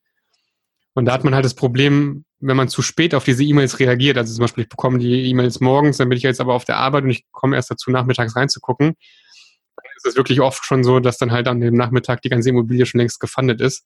[0.95, 4.17] Und da hat man halt das Problem, wenn man zu spät auf diese E-Mails reagiert,
[4.17, 6.79] also zum Beispiel, ich bekomme die E-Mails morgens, dann bin ich jetzt aber auf der
[6.79, 8.95] Arbeit und ich komme erst dazu, nachmittags reinzugucken,
[9.99, 12.87] ist es wirklich oft schon so, dass dann halt an dem Nachmittag die ganze Immobilie
[12.87, 13.85] schon längst gefundet ist.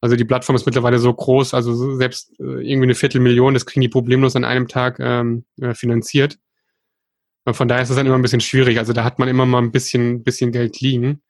[0.00, 3.80] Also die Plattform ist mittlerweile so groß, also selbst äh, irgendwie eine Viertelmillion, das kriegen
[3.80, 6.38] die problemlos an einem Tag ähm, äh, finanziert.
[7.48, 8.78] Von daher ist es dann immer ein bisschen schwierig.
[8.78, 11.22] Also da hat man immer mal ein bisschen, bisschen Geld liegen.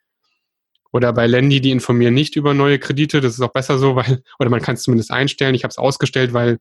[0.90, 3.20] Oder bei Lendi, die informieren nicht über neue Kredite.
[3.20, 5.54] Das ist auch besser so, weil, oder man kann es zumindest einstellen.
[5.54, 6.58] Ich habe es ausgestellt, weil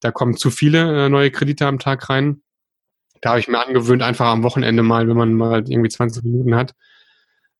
[0.00, 2.42] da kommen zu viele äh, neue Kredite am Tag rein
[3.20, 6.54] da habe ich mir angewöhnt, einfach am Wochenende mal, wenn man mal irgendwie 20 Minuten
[6.54, 6.74] hat,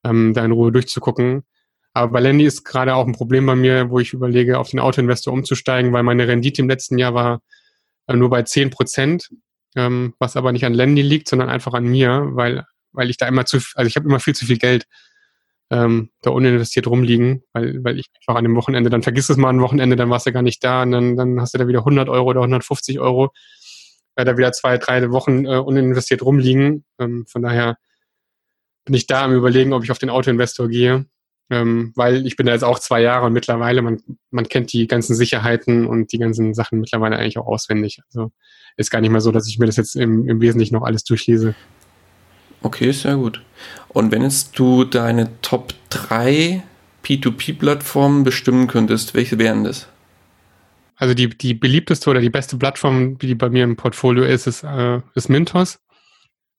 [0.04, 1.44] ähm, da in Ruhe durchzugucken.
[1.94, 4.80] Aber bei Landy ist gerade auch ein Problem bei mir, wo ich überlege, auf den
[4.80, 7.40] Autoinvestor umzusteigen, weil meine Rendite im letzten Jahr war
[8.06, 9.30] äh, nur bei 10 Prozent,
[9.76, 13.26] ähm, was aber nicht an Landy liegt, sondern einfach an mir, weil, weil ich da
[13.26, 14.86] immer zu, also ich habe immer viel zu viel Geld
[15.70, 19.50] ähm, da uninvestiert rumliegen, weil, weil ich einfach an dem Wochenende, dann vergiss es mal
[19.50, 21.80] ein Wochenende, dann warst du gar nicht da und dann, dann hast du da wieder
[21.80, 23.32] 100 Euro oder 150 Euro
[24.24, 26.84] da wieder zwei, drei Wochen äh, uninvestiert rumliegen.
[26.98, 27.76] Ähm, von daher
[28.84, 31.06] bin ich da am überlegen, ob ich auf den Autoinvestor gehe.
[31.50, 34.86] Ähm, weil ich bin da jetzt auch zwei Jahre und mittlerweile, man, man kennt die
[34.86, 38.00] ganzen Sicherheiten und die ganzen Sachen mittlerweile eigentlich auch auswendig.
[38.08, 38.32] Also
[38.76, 41.04] ist gar nicht mehr so, dass ich mir das jetzt im, im Wesentlichen noch alles
[41.04, 41.54] durchlese.
[42.62, 43.42] Okay, sehr gut.
[43.88, 46.62] Und wenn jetzt du deine Top 3
[47.04, 49.88] P2P-Plattformen bestimmen könntest, welche wären das?
[50.98, 54.64] Also die, die beliebteste oder die beste Plattform, die bei mir im Portfolio ist, ist,
[54.64, 55.78] äh, ist Mintos.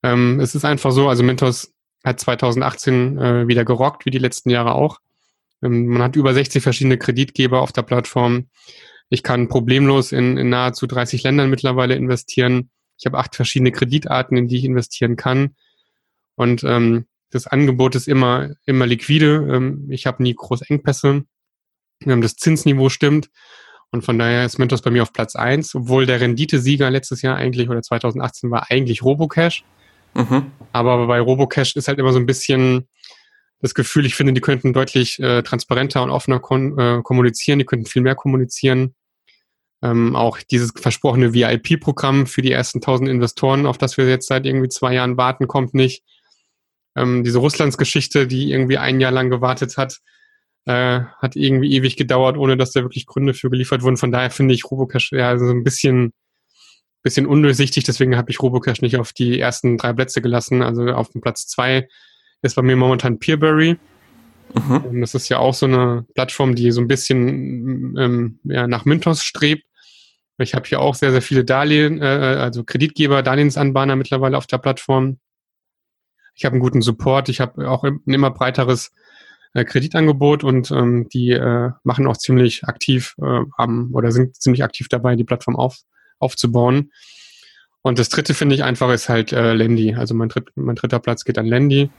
[0.01, 1.73] Ähm, es ist einfach so, also Mintos
[2.05, 4.99] hat 2018 äh, wieder gerockt, wie die letzten Jahre auch.
[5.61, 8.47] Ähm, man hat über 60 verschiedene Kreditgeber auf der Plattform.
[9.09, 12.69] Ich kann problemlos in, in nahezu 30 Ländern mittlerweile investieren.
[12.97, 15.55] Ich habe acht verschiedene Kreditarten, in die ich investieren kann.
[16.35, 19.47] Und ähm, das Angebot ist immer, immer liquide.
[19.51, 21.25] Ähm, ich habe nie große Engpässe.
[22.05, 23.29] Ähm, das Zinsniveau stimmt.
[23.91, 27.35] Und von daher ist Mentos bei mir auf Platz eins, obwohl der Renditesieger letztes Jahr
[27.35, 29.63] eigentlich oder 2018 war eigentlich Robocash.
[30.13, 30.51] Mhm.
[30.71, 32.87] Aber bei Robocash ist halt immer so ein bisschen
[33.61, 37.85] das Gefühl, ich finde, die könnten deutlich äh, transparenter und offener äh, kommunizieren, die könnten
[37.85, 38.95] viel mehr kommunizieren.
[39.81, 44.45] Ähm, auch dieses versprochene VIP-Programm für die ersten 1000 Investoren, auf das wir jetzt seit
[44.45, 46.03] irgendwie zwei Jahren warten, kommt nicht.
[46.95, 49.99] Ähm, diese Russlands-Geschichte, die irgendwie ein Jahr lang gewartet hat,
[50.65, 53.97] äh, hat irgendwie ewig gedauert, ohne dass da wirklich Gründe für geliefert wurden.
[53.97, 56.13] Von daher finde ich Robocash ja so ein bisschen,
[57.01, 57.83] bisschen undurchsichtig.
[57.83, 60.61] Deswegen habe ich Robocash nicht auf die ersten drei Plätze gelassen.
[60.61, 61.87] Also auf dem Platz zwei
[62.41, 63.77] ist bei mir momentan Peerberry.
[64.53, 65.01] Mhm.
[65.01, 69.23] Das ist ja auch so eine Plattform, die so ein bisschen ähm, ja, nach Mintos
[69.23, 69.63] strebt.
[70.37, 74.57] Ich habe hier auch sehr, sehr viele Darlehen, äh, also Kreditgeber, Darlehensanbahner mittlerweile auf der
[74.57, 75.19] Plattform.
[76.33, 77.27] Ich habe einen guten Support.
[77.29, 78.93] Ich habe auch ein immer breiteres
[79.53, 84.63] äh, Kreditangebot und ähm, die äh, machen auch ziemlich aktiv äh, am oder sind ziemlich
[84.63, 85.77] aktiv dabei, die Plattform auf,
[86.19, 86.91] aufzubauen.
[87.81, 89.95] Und das dritte finde ich einfach ist halt äh, Lendi.
[89.95, 91.89] Also mein, dritt, mein dritter Platz geht an Lendi.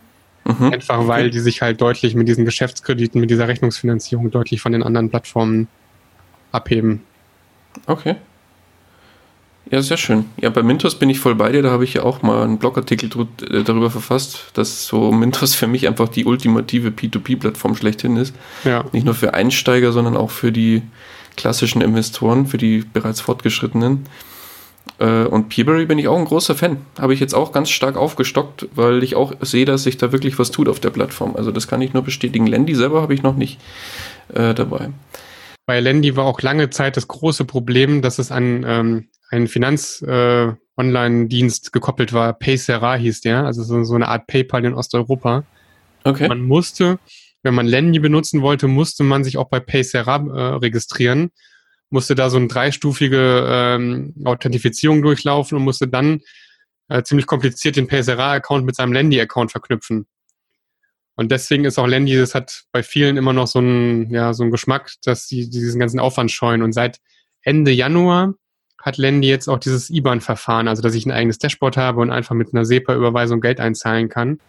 [0.44, 0.72] Mhm.
[0.72, 1.30] Einfach weil okay.
[1.30, 5.68] die sich halt deutlich mit diesen Geschäftskrediten, mit dieser Rechnungsfinanzierung deutlich von den anderen Plattformen
[6.52, 7.02] abheben.
[7.86, 8.16] Okay.
[9.70, 10.24] Ja, sehr schön.
[10.40, 11.62] Ja, bei Mintos bin ich voll bei dir.
[11.62, 13.08] Da habe ich ja auch mal einen Blogartikel
[13.48, 18.34] äh, darüber verfasst, dass so Mintos für mich einfach die ultimative P2P-Plattform schlechthin ist.
[18.64, 18.84] Ja.
[18.92, 20.82] Nicht nur für Einsteiger, sondern auch für die
[21.36, 24.06] klassischen Investoren, für die bereits Fortgeschrittenen.
[24.98, 26.78] Äh, und Peerberry bin ich auch ein großer Fan.
[26.98, 30.36] Habe ich jetzt auch ganz stark aufgestockt, weil ich auch sehe, dass sich da wirklich
[30.40, 31.36] was tut auf der Plattform.
[31.36, 32.48] Also das kann ich nur bestätigen.
[32.48, 33.60] Landy selber habe ich noch nicht
[34.34, 34.90] äh, dabei.
[35.64, 41.66] Bei Landy war auch lange Zeit das große Problem, dass es an ähm, ein Finanz-Online-Dienst
[41.66, 42.38] äh, gekoppelt war.
[42.38, 45.44] Paysera hieß der, also so, so eine Art PayPal in Osteuropa.
[46.04, 46.26] Okay.
[46.28, 46.98] Man musste,
[47.42, 51.30] wenn man Lendy benutzen wollte, musste man sich auch bei Paysera äh, registrieren,
[51.90, 56.20] musste da so eine dreistufige ähm, Authentifizierung durchlaufen und musste dann
[56.88, 60.06] äh, ziemlich kompliziert den Paysera-Account mit seinem Lendy-Account verknüpfen.
[61.16, 64.42] Und deswegen ist auch Lendy, das hat bei vielen immer noch so einen, ja, so
[64.42, 66.62] einen Geschmack, dass sie diesen ganzen Aufwand scheuen.
[66.62, 66.98] Und seit
[67.42, 68.34] Ende Januar
[68.82, 72.34] hat Lendi jetzt auch dieses IBAN-Verfahren, also dass ich ein eigenes Dashboard habe und einfach
[72.34, 74.40] mit einer SEPA-Überweisung Geld einzahlen kann.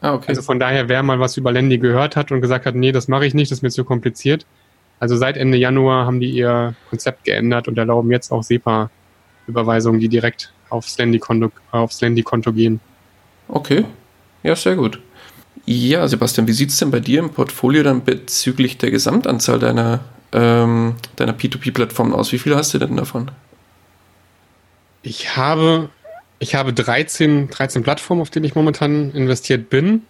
[0.00, 0.26] Ah, okay.
[0.28, 3.08] Also von daher, wer mal was über Lendi gehört hat und gesagt hat, nee, das
[3.08, 4.46] mache ich nicht, das ist mir zu kompliziert.
[5.00, 10.08] Also seit Ende Januar haben die ihr Konzept geändert und erlauben jetzt auch SEPA-Überweisungen, die
[10.08, 12.80] direkt aufs Lendi-Konto aufs Lendi -Konto gehen.
[13.48, 13.84] Okay,
[14.42, 15.00] ja, sehr gut.
[15.66, 20.00] Ja, Sebastian, wie sieht es denn bei dir im Portfolio dann bezüglich der Gesamtanzahl deiner,
[20.32, 22.32] ähm, deiner P2P-Plattformen aus?
[22.32, 23.30] Wie viele hast du denn davon?
[25.08, 25.88] Ich habe,
[26.38, 30.02] ich habe 13, 13 Plattformen, auf denen ich momentan investiert bin.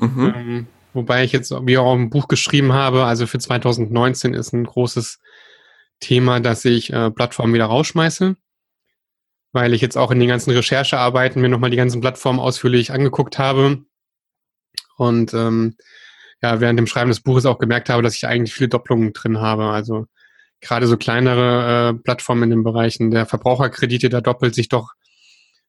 [0.00, 0.34] Mhm.
[0.36, 4.64] Ähm, wobei ich jetzt, wie auch im Buch geschrieben habe, also für 2019 ist ein
[4.64, 5.20] großes
[6.00, 8.34] Thema, dass ich äh, Plattformen wieder rausschmeiße.
[9.52, 13.38] Weil ich jetzt auch in den ganzen Recherchearbeiten mir nochmal die ganzen Plattformen ausführlich angeguckt
[13.38, 13.84] habe.
[14.96, 15.76] Und ähm,
[16.42, 19.40] ja, während dem Schreiben des Buches auch gemerkt habe, dass ich eigentlich viele Doppelungen drin
[19.40, 19.66] habe.
[19.66, 20.06] Also
[20.60, 24.92] gerade so kleinere äh, Plattformen in den Bereichen der Verbraucherkredite, da doppelt sich doch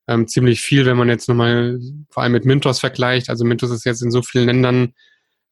[0.08, 3.30] ähm, ziemlich viel, wenn man jetzt nochmal vor allem mit Mintos vergleicht.
[3.30, 4.94] Also Mintos ist jetzt in so vielen Ländern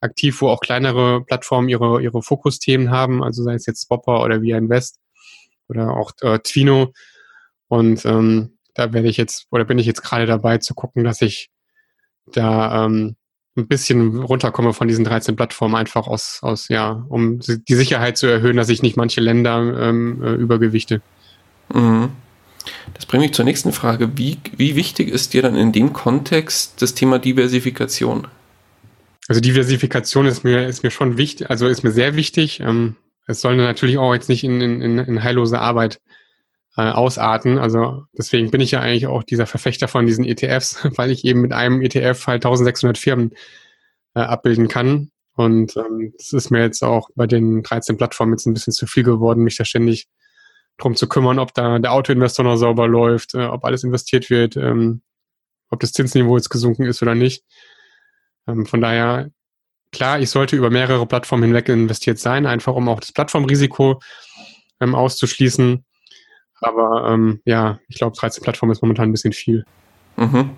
[0.02, 4.42] aktiv, wo auch kleinere Plattformen ihre, ihre Fokusthemen haben, also sei es jetzt Swapper oder
[4.42, 5.00] Via Invest
[5.68, 6.94] oder auch äh, Twino.
[7.68, 11.22] Und ähm, da werde ich jetzt, oder bin ich jetzt gerade dabei zu gucken, dass
[11.22, 11.50] ich
[12.28, 13.16] da ähm,
[13.60, 18.28] ein bisschen runterkomme von diesen 13 Plattformen, einfach aus, aus ja, um die Sicherheit zu
[18.28, 21.02] erhöhen, dass ich nicht manche Länder ähm, äh, übergewichte.
[21.74, 22.10] Mhm.
[22.94, 24.18] Das bringt mich zur nächsten Frage.
[24.18, 28.28] Wie, wie wichtig ist dir dann in dem Kontext das Thema Diversifikation?
[29.28, 32.60] Also Diversifikation ist mir, ist mir schon wichtig, also ist mir sehr wichtig.
[32.62, 32.96] Ähm,
[33.28, 36.00] es soll natürlich auch jetzt nicht in, in, in heillose Arbeit
[36.80, 37.58] äh, ausarten.
[37.58, 41.42] Also deswegen bin ich ja eigentlich auch dieser Verfechter von diesen ETFs, weil ich eben
[41.42, 43.34] mit einem ETF halt 1600 Firmen
[44.16, 45.12] äh, abbilden kann.
[45.36, 48.88] Und ähm, das ist mir jetzt auch bei den 13 Plattformen jetzt ein bisschen zu
[48.88, 50.08] viel geworden, mich da ständig
[50.78, 54.56] drum zu kümmern, ob da der Autoinvestor noch sauber läuft, äh, ob alles investiert wird,
[54.56, 55.02] ähm,
[55.70, 57.44] ob das Zinsniveau jetzt gesunken ist oder nicht.
[58.48, 59.32] Ähm, von daher,
[59.92, 64.00] klar, ich sollte über mehrere Plattformen hinweg investiert sein, einfach um auch das Plattformrisiko
[64.80, 65.84] ähm, auszuschließen.
[66.62, 69.66] Aber ähm, ja, ich glaube, 13 Plattformen ist momentan ein bisschen viel.
[70.18, 70.52] Mhm.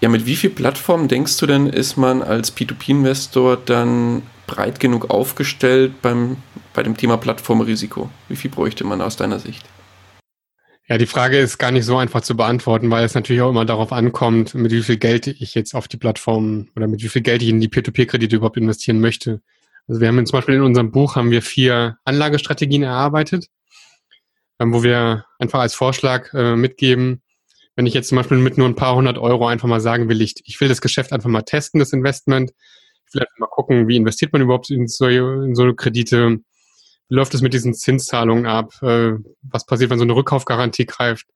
[0.00, 5.10] Ja, mit wie vielen Plattformen denkst du denn, ist man als P2P-Investor dann breit genug
[5.10, 6.38] aufgestellt beim,
[6.74, 8.10] bei dem Thema Plattformrisiko?
[8.28, 9.64] Wie viel bräuchte man aus deiner Sicht?
[10.88, 13.64] Ja, die Frage ist gar nicht so einfach zu beantworten, weil es natürlich auch immer
[13.64, 17.22] darauf ankommt, mit wie viel Geld ich jetzt auf die Plattform oder mit wie viel
[17.22, 19.40] Geld ich in die Peer-to-Peer-Kredite überhaupt investieren möchte.
[19.86, 23.46] Also wir haben zum Beispiel in unserem Buch haben wir vier Anlagestrategien erarbeitet
[24.66, 27.22] wo wir einfach als Vorschlag äh, mitgeben,
[27.74, 30.20] wenn ich jetzt zum Beispiel mit nur ein paar hundert Euro einfach mal sagen will,
[30.20, 32.52] ich, ich will das Geschäft einfach mal testen, das Investment.
[33.08, 36.38] Ich will einfach mal gucken, wie investiert man überhaupt in so, in so Kredite?
[37.08, 38.74] Wie läuft es mit diesen Zinszahlungen ab?
[38.82, 41.26] Äh, was passiert, wenn so eine Rückkaufgarantie greift?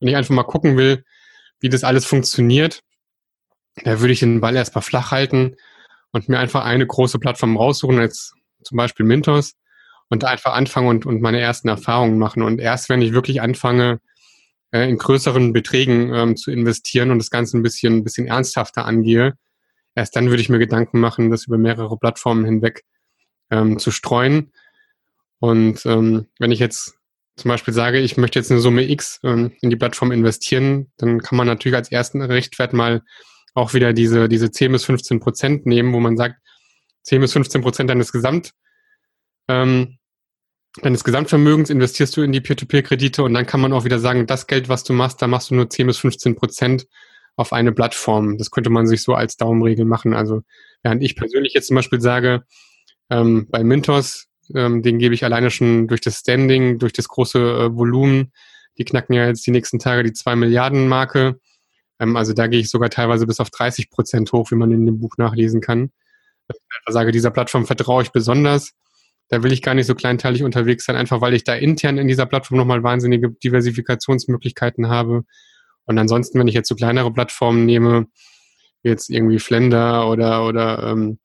[0.00, 1.04] Wenn ich einfach mal gucken will,
[1.60, 2.82] wie das alles funktioniert,
[3.84, 5.56] da würde ich den Ball erstmal flach halten
[6.12, 9.54] und mir einfach eine große Plattform raussuchen, als zum Beispiel Mintos,
[10.08, 12.42] und einfach anfangen und, und meine ersten Erfahrungen machen.
[12.42, 14.00] Und erst wenn ich wirklich anfange,
[14.72, 18.84] äh, in größeren Beträgen ähm, zu investieren und das Ganze ein bisschen, ein bisschen ernsthafter
[18.84, 19.34] angehe,
[19.94, 22.82] erst dann würde ich mir Gedanken machen, das über mehrere Plattformen hinweg
[23.50, 24.52] ähm, zu streuen.
[25.38, 26.94] Und ähm, wenn ich jetzt
[27.36, 31.20] zum Beispiel sage, ich möchte jetzt eine Summe X ähm, in die Plattform investieren, dann
[31.20, 33.02] kann man natürlich als ersten Richtwert mal
[33.54, 36.36] auch wieder diese, diese 10 bis 15 Prozent nehmen, wo man sagt,
[37.02, 38.52] 10 bis 15 Prozent deines Gesamt
[39.48, 39.98] ähm,
[40.82, 44.46] deines Gesamtvermögens investierst du in die Peer-to-Peer-Kredite und dann kann man auch wieder sagen, das
[44.46, 46.86] Geld, was du machst, da machst du nur 10 bis 15 Prozent
[47.36, 48.38] auf eine Plattform.
[48.38, 50.14] Das könnte man sich so als Daumenregel machen.
[50.14, 50.42] Also
[50.82, 52.44] während ich persönlich jetzt zum Beispiel sage,
[53.10, 57.38] ähm, bei Mintos, ähm, den gebe ich alleine schon durch das Standing, durch das große
[57.38, 58.32] äh, Volumen,
[58.78, 61.40] die knacken ja jetzt die nächsten Tage die 2 Milliarden Marke.
[61.98, 64.86] Ähm, also da gehe ich sogar teilweise bis auf 30 Prozent hoch, wie man in
[64.86, 65.90] dem Buch nachlesen kann.
[66.48, 66.56] Ich
[66.92, 68.72] sage, dieser Plattform vertraue ich besonders
[69.28, 72.08] da will ich gar nicht so kleinteilig unterwegs sein, einfach weil ich da intern in
[72.08, 75.24] dieser Plattform nochmal wahnsinnige Diversifikationsmöglichkeiten habe.
[75.84, 78.06] Und ansonsten, wenn ich jetzt so kleinere Plattformen nehme,
[78.82, 81.18] jetzt irgendwie Flender oder oder ähm,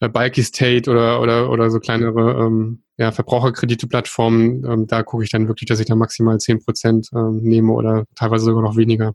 [0.00, 5.30] äh, Bulky State oder oder oder so kleinere ähm, ja, Verbraucherkredite-Plattformen, ähm, da gucke ich
[5.30, 9.12] dann wirklich, dass ich da maximal 10% ähm, nehme oder teilweise sogar noch weniger.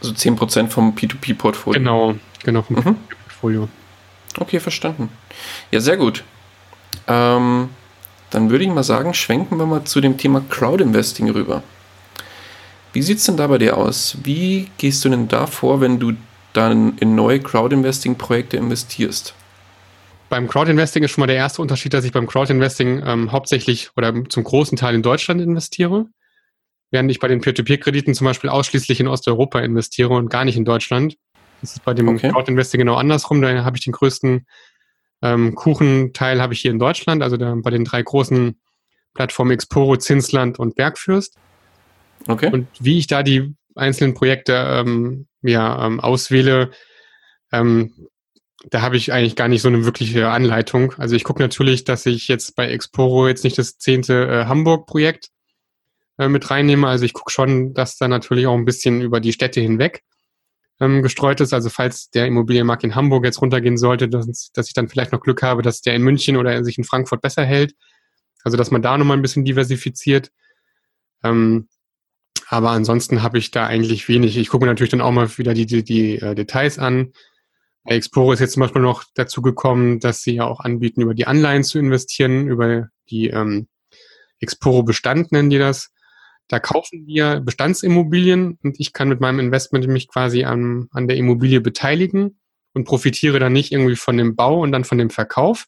[0.00, 1.78] Also 10% vom P2P-Portfolio.
[1.78, 2.96] Genau, genau vom mhm.
[3.08, 3.68] Portfolio.
[4.38, 5.08] Okay, verstanden.
[5.70, 6.24] Ja, sehr gut.
[7.06, 7.70] Ähm,
[8.30, 11.62] dann würde ich mal sagen, schwenken wir mal zu dem Thema Crowdinvesting rüber.
[12.92, 14.18] Wie sieht es denn da bei dir aus?
[14.24, 16.12] Wie gehst du denn da vor, wenn du
[16.52, 19.34] dann in neue Crowdinvesting-Projekte investierst?
[20.28, 24.12] Beim Crowdinvesting ist schon mal der erste Unterschied, dass ich beim Crowdinvesting ähm, hauptsächlich oder
[24.28, 26.06] zum großen Teil in Deutschland investiere.
[26.90, 30.64] während ich bei den Peer-to-Peer-Krediten zum Beispiel ausschließlich in Osteuropa investiere und gar nicht in
[30.64, 31.16] Deutschland.
[31.60, 32.30] Das ist bei dem okay.
[32.30, 33.42] Crowd Investing genau andersrum.
[33.42, 34.46] Da habe ich den größten
[35.22, 38.58] ähm, Kuchenteil habe ich hier in Deutschland, also da, bei den drei großen
[39.14, 41.36] Plattformen Exporo, Zinsland und Bergfürst.
[42.26, 42.50] Okay.
[42.52, 46.70] Und wie ich da die einzelnen Projekte ähm, ja, ähm, auswähle,
[47.52, 48.08] ähm,
[48.68, 50.92] da habe ich eigentlich gar nicht so eine wirkliche Anleitung.
[50.98, 55.28] Also ich gucke natürlich, dass ich jetzt bei Exporo jetzt nicht das zehnte äh, Hamburg-Projekt
[56.18, 56.86] äh, mit reinnehme.
[56.86, 60.02] Also ich gucke schon, dass da natürlich auch ein bisschen über die Städte hinweg
[60.80, 61.52] ähm, gestreut ist.
[61.52, 65.20] Also falls der Immobilienmarkt in Hamburg jetzt runtergehen sollte, dass, dass ich dann vielleicht noch
[65.20, 67.74] Glück habe, dass der in München oder sich in Frankfurt besser hält.
[68.42, 70.30] Also dass man da nochmal ein bisschen diversifiziert.
[71.22, 71.68] Ähm,
[72.48, 74.36] aber ansonsten habe ich da eigentlich wenig.
[74.36, 77.12] Ich gucke mir natürlich dann auch mal wieder die, die, die äh, Details an.
[77.84, 81.14] Bei Exporo ist jetzt zum Beispiel noch dazu gekommen, dass sie ja auch anbieten, über
[81.14, 83.68] die Anleihen zu investieren, über die ähm,
[84.40, 85.92] Exporo Bestand nennen die das.
[86.50, 91.16] Da kaufen wir Bestandsimmobilien und ich kann mit meinem Investment mich quasi an, an der
[91.16, 92.40] Immobilie beteiligen
[92.74, 95.66] und profitiere dann nicht irgendwie von dem Bau und dann von dem Verkauf,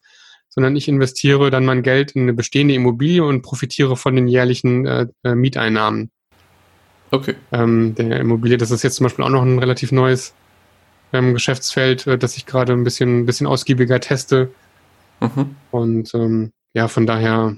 [0.49, 4.85] sondern ich investiere dann mein Geld in eine bestehende Immobilie und profitiere von den jährlichen
[4.85, 6.11] äh, äh, Mieteinnahmen.
[7.13, 7.37] Okay.
[7.53, 10.35] Ähm, der Immobilie, das ist jetzt zum Beispiel auch noch ein relativ neues
[11.13, 14.51] ähm, Geschäftsfeld, äh, das ich gerade ein bisschen, ein bisschen ausgiebiger teste.
[15.21, 15.55] Mhm.
[15.71, 17.57] Und ähm, ja, von daher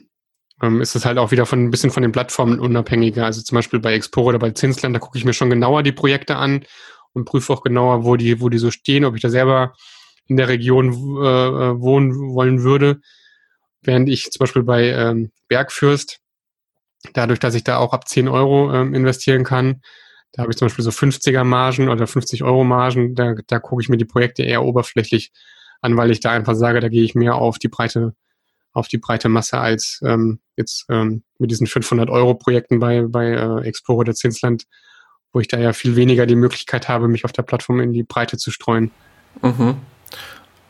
[0.64, 3.24] ähm, ist es halt auch wieder von ein bisschen von den Plattformen unabhängiger.
[3.24, 5.92] Also zum Beispiel bei Exporo oder bei Zinsland, da gucke ich mir schon genauer die
[5.92, 6.64] Projekte an
[7.12, 9.74] und prüfe auch genauer, wo die, wo die so stehen, ob ich da selber
[10.26, 13.00] in der Region äh, wohnen wollen würde.
[13.82, 16.20] Während ich zum Beispiel bei ähm, Bergfürst,
[17.12, 19.82] dadurch, dass ich da auch ab 10 Euro ähm, investieren kann,
[20.32, 23.82] da habe ich zum Beispiel so 50er Margen oder 50 Euro Margen, da, da gucke
[23.82, 25.32] ich mir die Projekte eher oberflächlich
[25.80, 28.14] an, weil ich da einfach sage, da gehe ich mehr auf die breite
[28.74, 33.28] auf die breite Masse als ähm, jetzt ähm, mit diesen 500 Euro Projekten bei, bei
[33.28, 34.64] äh, Explorer oder Zinsland,
[35.32, 38.02] wo ich da ja viel weniger die Möglichkeit habe, mich auf der Plattform in die
[38.02, 38.90] Breite zu streuen.
[39.42, 39.76] Mhm.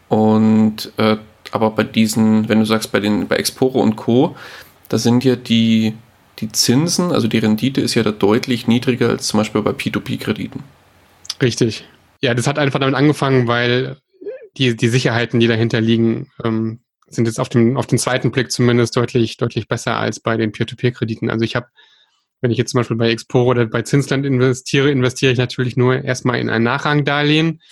[0.08, 1.16] Und äh,
[1.50, 4.36] aber bei diesen, wenn du sagst, bei den, bei Exporo und Co.,
[4.88, 5.94] da sind ja die,
[6.40, 10.62] die Zinsen, also die Rendite ist ja da deutlich niedriger als zum Beispiel bei P2P-Krediten.
[11.40, 11.84] Richtig.
[12.20, 13.98] Ja, das hat einfach damit angefangen, weil
[14.56, 18.50] die, die Sicherheiten, die dahinter liegen, ähm, sind jetzt auf dem, auf den zweiten Blick
[18.50, 21.30] zumindest deutlich, deutlich besser als bei den Peer-to-Peer-Krediten.
[21.30, 21.66] Also ich habe,
[22.40, 26.02] wenn ich jetzt zum Beispiel bei Exporo oder bei Zinsland investiere, investiere ich natürlich nur
[26.02, 27.62] erstmal in ein Nachrangdarlehen.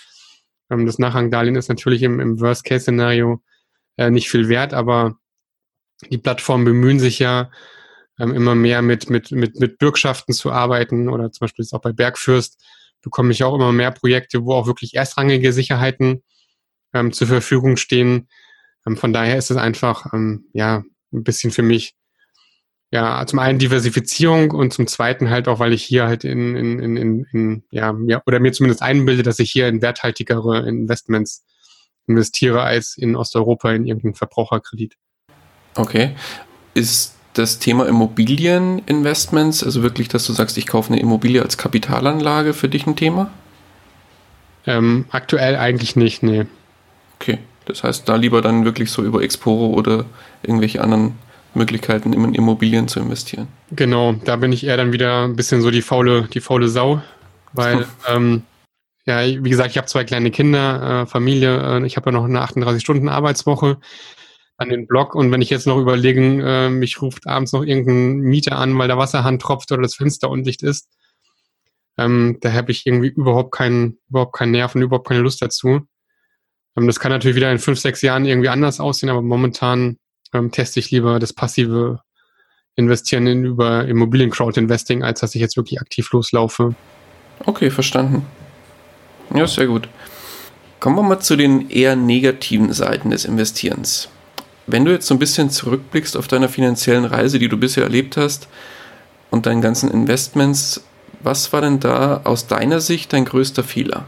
[0.69, 3.41] Ähm, das Nachrangdarlehen ist natürlich im, im Worst-Case-Szenario
[3.97, 5.17] äh, nicht viel wert, aber
[6.09, 7.49] die Plattformen bemühen sich ja
[8.19, 11.81] ähm, immer mehr mit, mit, mit, mit Bürgschaften zu arbeiten oder zum Beispiel jetzt auch
[11.81, 12.63] bei Bergfürst
[13.03, 16.23] bekomme ich auch immer mehr Projekte, wo auch wirklich erstrangige Sicherheiten
[16.93, 18.29] ähm, zur Verfügung stehen,
[18.87, 21.95] ähm, von daher ist es einfach, ähm, ja, ein bisschen für mich,
[22.91, 26.79] ja, zum einen Diversifizierung und zum zweiten halt auch, weil ich hier halt in, in,
[26.79, 31.43] in, in, in ja, ja, oder mir zumindest einbilde, dass ich hier in werthaltigere Investments
[32.07, 34.95] investiere als in Osteuropa in irgendeinen Verbraucherkredit.
[35.75, 36.15] Okay.
[36.73, 42.53] Ist das Thema Immobilieninvestments, also wirklich, dass du sagst, ich kaufe eine Immobilie als Kapitalanlage
[42.53, 43.31] für dich ein Thema?
[44.65, 46.45] Ähm, aktuell eigentlich nicht, nee.
[47.19, 47.39] Okay.
[47.65, 50.05] Das heißt, da lieber dann wirklich so über Exporo oder
[50.41, 51.13] irgendwelche anderen
[51.53, 53.47] Möglichkeiten in Immobilien zu investieren.
[53.71, 57.01] Genau, da bin ich eher dann wieder ein bisschen so die faule, die faule Sau,
[57.53, 58.43] weil ähm,
[59.05, 62.25] ja, wie gesagt, ich habe zwei kleine Kinder, äh, Familie, äh, ich habe ja noch
[62.25, 63.77] eine 38-Stunden-Arbeitswoche,
[64.57, 68.19] an den Blog und wenn ich jetzt noch überlege, äh, mich ruft abends noch irgendein
[68.19, 70.89] Mieter an, weil der Wasserhahn tropft oder das Fenster undicht ist,
[71.97, 75.81] ähm, da habe ich irgendwie überhaupt keinen, überhaupt keinen Nerv und überhaupt keine Lust dazu.
[76.77, 79.97] Ähm, das kann natürlich wieder in fünf, sechs Jahren irgendwie anders aussehen, aber momentan
[80.33, 82.01] ähm, teste ich lieber das passive
[82.75, 86.73] Investieren in, über Immobilien-Crowd-Investing, als dass ich jetzt wirklich aktiv loslaufe.
[87.45, 88.25] Okay, verstanden.
[89.33, 89.87] Ja, sehr gut.
[90.79, 94.09] Kommen wir mal zu den eher negativen Seiten des Investierens.
[94.65, 98.17] Wenn du jetzt so ein bisschen zurückblickst auf deiner finanziellen Reise, die du bisher erlebt
[98.17, 98.47] hast
[99.29, 100.83] und deinen ganzen Investments,
[101.21, 104.05] was war denn da aus deiner Sicht dein größter Fehler?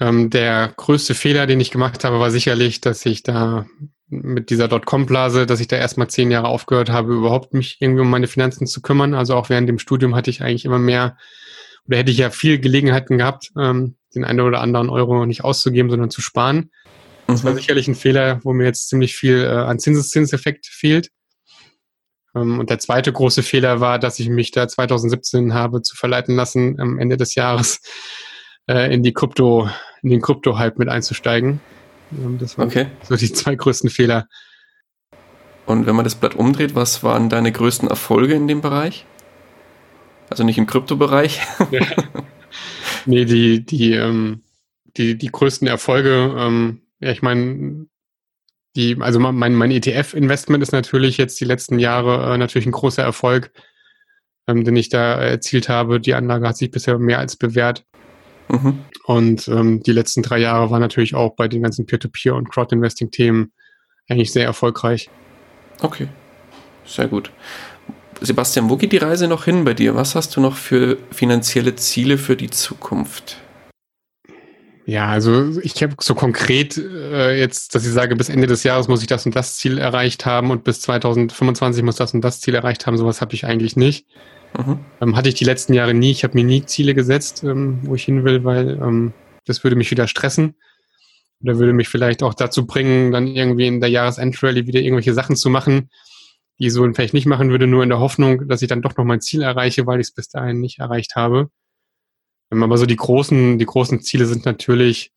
[0.00, 3.66] Ähm, der größte Fehler, den ich gemacht habe, war sicherlich, dass ich da
[4.08, 8.10] mit dieser Dotcom-Blase, dass ich da erstmal zehn Jahre aufgehört habe, überhaupt mich irgendwie um
[8.10, 9.14] meine Finanzen zu kümmern.
[9.14, 11.16] Also auch während dem Studium hatte ich eigentlich immer mehr,
[11.86, 15.90] oder hätte ich ja viel Gelegenheiten gehabt, ähm, den einen oder anderen Euro nicht auszugeben,
[15.90, 16.70] sondern zu sparen.
[17.26, 17.58] Das war mhm.
[17.58, 21.10] sicherlich ein Fehler, wo mir jetzt ziemlich viel äh, an Zinseszinseffekt fehlt.
[22.34, 26.34] Ähm, und der zweite große Fehler war, dass ich mich da 2017 habe zu verleiten
[26.34, 27.80] lassen, am Ende des Jahres
[28.70, 29.68] äh, in die Krypto,
[30.02, 31.60] in den Krypto-Hype mit einzusteigen.
[32.12, 32.86] Ähm, das waren okay.
[33.02, 34.28] so die zwei größten Fehler.
[35.66, 39.06] Und wenn man das Blatt umdreht, was waren deine größten Erfolge in dem Bereich?
[40.28, 41.40] Also nicht im Kryptobereich.
[41.70, 41.84] ja.
[43.06, 44.42] Nee, die, die, ähm,
[44.96, 47.86] die, die größten Erfolge, ähm, ja, ich meine,
[48.76, 53.02] die, also mein, mein ETF-Investment ist natürlich jetzt die letzten Jahre äh, natürlich ein großer
[53.02, 53.52] Erfolg,
[54.46, 55.98] ähm, den ich da erzielt habe.
[55.98, 57.86] Die Anlage hat sich bisher mehr als bewährt.
[58.50, 58.78] Mhm.
[59.04, 63.52] Und ähm, die letzten drei Jahre waren natürlich auch bei den ganzen Peer-to-Peer- und Crowd-Investing-Themen
[64.08, 65.08] eigentlich sehr erfolgreich.
[65.80, 66.08] Okay,
[66.84, 67.30] sehr gut.
[68.20, 69.94] Sebastian, wo geht die Reise noch hin bei dir?
[69.94, 73.38] Was hast du noch für finanzielle Ziele für die Zukunft?
[74.84, 78.88] Ja, also ich habe so konkret äh, jetzt, dass ich sage, bis Ende des Jahres
[78.88, 82.40] muss ich das und das Ziel erreicht haben und bis 2025 muss das und das
[82.40, 82.96] Ziel erreicht haben.
[82.96, 84.06] Sowas habe ich eigentlich nicht.
[84.58, 84.80] Mhm.
[85.00, 86.10] Ähm, hatte ich die letzten Jahre nie.
[86.10, 89.12] Ich habe mir nie Ziele gesetzt, ähm, wo ich hin will, weil ähm,
[89.44, 90.54] das würde mich wieder stressen.
[91.42, 95.36] Oder würde mich vielleicht auch dazu bringen, dann irgendwie in der Jahresendrallye wieder irgendwelche Sachen
[95.36, 95.90] zu machen,
[96.58, 98.96] die ich so vielleicht nicht machen würde, nur in der Hoffnung, dass ich dann doch
[98.96, 101.50] noch mein Ziel erreiche, weil ich es bis dahin nicht erreicht habe.
[102.52, 105.12] Ähm, aber so die großen, die großen Ziele sind natürlich,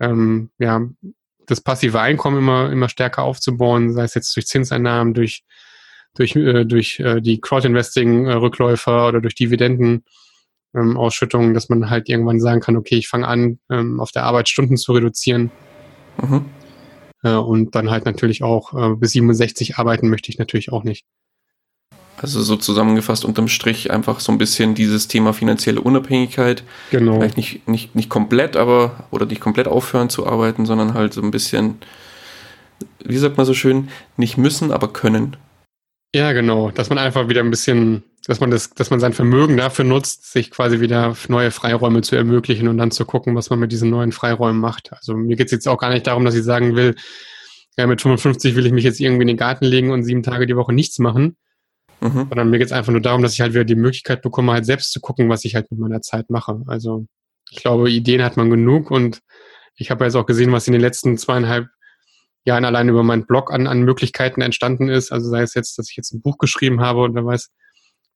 [0.00, 0.82] ähm, ja,
[1.46, 5.44] das passive Einkommen immer, immer stärker aufzubauen, sei es jetzt durch Zinseinnahmen, durch,
[6.16, 10.04] durch, äh, durch äh, die Crowd-Investing-Rückläufer oder durch Dividenden.
[10.74, 14.24] Ähm, Ausschüttungen, dass man halt irgendwann sagen kann, okay, ich fange an, ähm, auf der
[14.24, 15.50] Arbeit Stunden zu reduzieren.
[16.20, 16.44] Mhm.
[17.22, 21.06] Äh, und dann halt natürlich auch äh, bis 67 arbeiten möchte ich natürlich auch nicht.
[22.18, 26.62] Also so zusammengefasst unterm Strich einfach so ein bisschen dieses Thema finanzielle Unabhängigkeit.
[26.90, 27.16] Genau.
[27.16, 31.20] Vielleicht nicht, nicht, nicht komplett, aber oder nicht komplett aufhören zu arbeiten, sondern halt so
[31.20, 31.76] ein bisschen,
[33.04, 35.36] wie sagt man so schön, nicht müssen, aber können.
[36.16, 36.70] Ja, genau.
[36.70, 40.32] Dass man einfach wieder ein bisschen, dass man das, dass man sein Vermögen dafür nutzt,
[40.32, 43.90] sich quasi wieder neue Freiräume zu ermöglichen und dann zu gucken, was man mit diesen
[43.90, 44.92] neuen Freiräumen macht.
[44.92, 46.94] Also mir geht es jetzt auch gar nicht darum, dass ich sagen will,
[47.76, 50.46] ja, mit 55 will ich mich jetzt irgendwie in den Garten legen und sieben Tage
[50.46, 51.36] die Woche nichts machen
[52.00, 52.26] Mhm.
[52.28, 54.66] Sondern mir geht es einfach nur darum, dass ich halt wieder die Möglichkeit bekomme, halt
[54.66, 56.62] selbst zu gucken, was ich halt mit meiner Zeit mache.
[56.66, 57.06] Also
[57.50, 59.20] ich glaube, Ideen hat man genug und
[59.76, 61.68] ich habe jetzt auch gesehen, was in den letzten zweieinhalb
[62.46, 65.12] Jahren allein über meinen Blog an, an Möglichkeiten entstanden ist.
[65.12, 67.50] Also sei es jetzt, dass ich jetzt ein Buch geschrieben habe und wer weiß,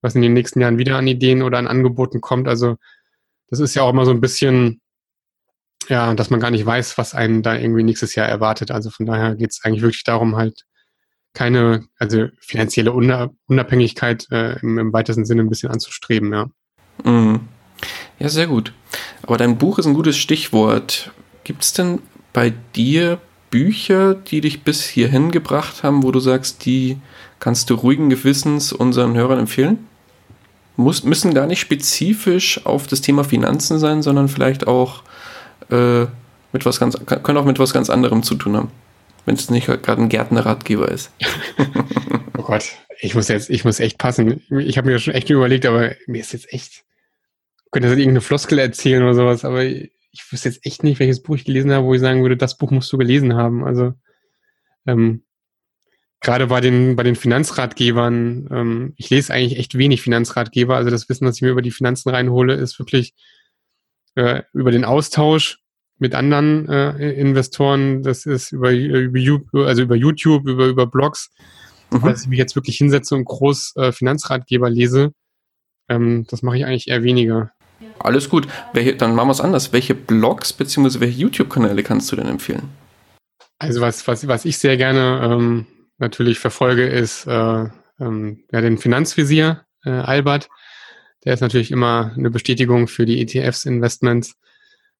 [0.02, 2.48] was in den nächsten Jahren wieder an Ideen oder an Angeboten kommt.
[2.48, 2.76] Also
[3.48, 4.80] das ist ja auch immer so ein bisschen,
[5.88, 8.70] ja, dass man gar nicht weiß, was einen da irgendwie nächstes Jahr erwartet.
[8.70, 10.64] Also von daher geht es eigentlich wirklich darum, halt
[11.32, 16.50] keine, also finanzielle Unabhängigkeit äh, im, im, weitesten Sinne ein bisschen anzustreben, ja.
[17.04, 17.40] Mhm.
[18.18, 18.72] Ja, sehr gut.
[19.22, 21.12] Aber dein Buch ist ein gutes Stichwort.
[21.44, 22.02] Gibt es denn
[22.32, 23.20] bei dir
[23.50, 26.98] Bücher, die dich bis hierhin gebracht haben, wo du sagst, die
[27.40, 29.86] kannst du ruhigen Gewissens unseren Hörern empfehlen?
[30.76, 35.02] Muss, müssen gar nicht spezifisch auf das Thema Finanzen sein, sondern vielleicht auch
[35.70, 36.06] äh,
[36.52, 38.70] mit was ganz, können auch mit was ganz anderem zu tun haben
[39.24, 41.12] wenn es nicht gerade ein Gärtnerratgeber ist.
[42.38, 42.64] oh Gott,
[43.00, 44.42] ich muss jetzt, ich muss echt passen.
[44.50, 46.84] Ich habe mir schon echt überlegt, aber mir ist jetzt echt,
[47.70, 51.22] könnte jetzt irgendeine Floskel erzählen oder sowas, aber ich, ich wüsste jetzt echt nicht, welches
[51.22, 53.64] Buch ich gelesen habe, wo ich sagen würde, das Buch musst du gelesen haben.
[53.64, 53.94] Also
[54.86, 55.24] ähm,
[56.20, 60.76] gerade bei den, bei den Finanzratgebern, ähm, ich lese eigentlich echt wenig Finanzratgeber.
[60.76, 63.14] Also das Wissen, was ich mir über die Finanzen reinhole, ist wirklich
[64.16, 65.58] äh, über den Austausch
[65.98, 68.02] mit anderen äh, Investoren.
[68.02, 71.30] Das ist über, über, also über YouTube, über, über Blogs.
[71.90, 72.02] Mhm.
[72.02, 75.12] Dass ich mich jetzt wirklich hinsetze und groß äh, Finanzratgeber lese,
[75.88, 77.52] ähm, das mache ich eigentlich eher weniger.
[77.98, 78.46] Alles gut.
[78.72, 79.72] Welche, dann machen wir es anders.
[79.72, 81.00] Welche Blogs bzw.
[81.00, 82.68] welche YouTube-Kanäle kannst du denn empfehlen?
[83.58, 85.66] Also was, was, was ich sehr gerne ähm,
[85.98, 87.66] natürlich verfolge, ist äh,
[88.00, 90.48] ähm, ja, den Finanzvisier, äh, Albert.
[91.24, 94.34] Der ist natürlich immer eine Bestätigung für die ETFs, Investments.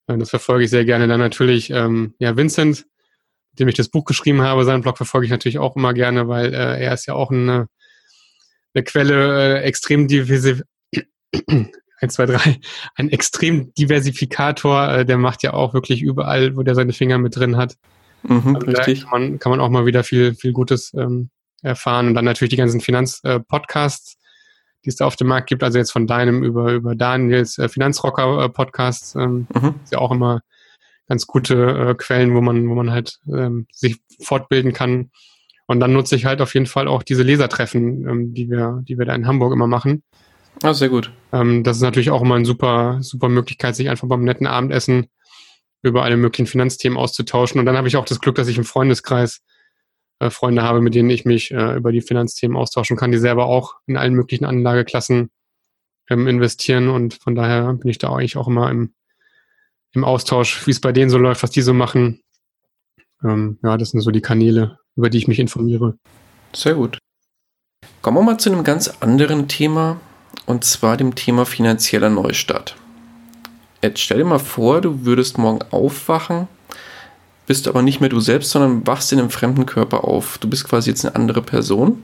[0.05, 1.07] Das verfolge ich sehr gerne.
[1.07, 2.85] Dann natürlich, ähm, ja, Vincent,
[3.53, 6.53] dem ich das Buch geschrieben habe, seinen Blog verfolge ich natürlich auch immer gerne, weil
[6.53, 7.67] äh, er ist ja auch eine,
[8.73, 10.63] eine Quelle äh, extrem diversiv
[12.01, 12.59] 1, 2, 3,
[12.95, 17.35] ein extrem Diversifikator, äh, der macht ja auch wirklich überall, wo der seine Finger mit
[17.35, 17.77] drin hat.
[18.23, 19.03] Mhm, also richtig.
[19.03, 21.29] Kann man, kann man auch mal wieder viel, viel Gutes ähm,
[21.61, 22.07] erfahren.
[22.07, 24.17] Und dann natürlich die ganzen Finanz-Podcasts,
[24.83, 27.69] die es da auf dem Markt gibt, also jetzt von deinem über, über Daniels äh,
[27.69, 29.75] Finanzrocker-Podcast, äh, ähm, mhm.
[29.83, 30.41] ist ja auch immer
[31.07, 35.11] ganz gute äh, Quellen, wo man, wo man halt ähm, sich fortbilden kann.
[35.67, 38.97] Und dann nutze ich halt auf jeden Fall auch diese Lesertreffen, ähm, die wir, die
[38.97, 40.03] wir da in Hamburg immer machen.
[40.63, 41.11] Ah, sehr gut.
[41.33, 45.07] Ähm, das ist natürlich auch immer eine super, super Möglichkeit, sich einfach beim netten Abendessen
[45.81, 47.59] über alle möglichen Finanzthemen auszutauschen.
[47.59, 49.41] Und dann habe ich auch das Glück, dass ich im Freundeskreis
[50.19, 53.47] äh, Freunde habe, mit denen ich mich äh, über die Finanzthemen austauschen kann, die selber
[53.47, 55.31] auch in allen möglichen Anlageklassen
[56.09, 56.89] ähm, investieren.
[56.89, 58.93] Und von daher bin ich da eigentlich auch immer im,
[59.93, 62.21] im Austausch, wie es bei denen so läuft, was die so machen.
[63.23, 65.97] Ähm, ja, das sind so die Kanäle, über die ich mich informiere.
[66.53, 66.99] Sehr gut.
[68.03, 69.99] Kommen wir mal zu einem ganz anderen Thema.
[70.45, 72.75] Und zwar dem Thema finanzieller Neustart.
[73.81, 76.47] Jetzt stell dir mal vor, du würdest morgen aufwachen,
[77.47, 80.37] bist aber nicht mehr du selbst, sondern wachst in einem fremden Körper auf.
[80.37, 82.03] Du bist quasi jetzt eine andere Person.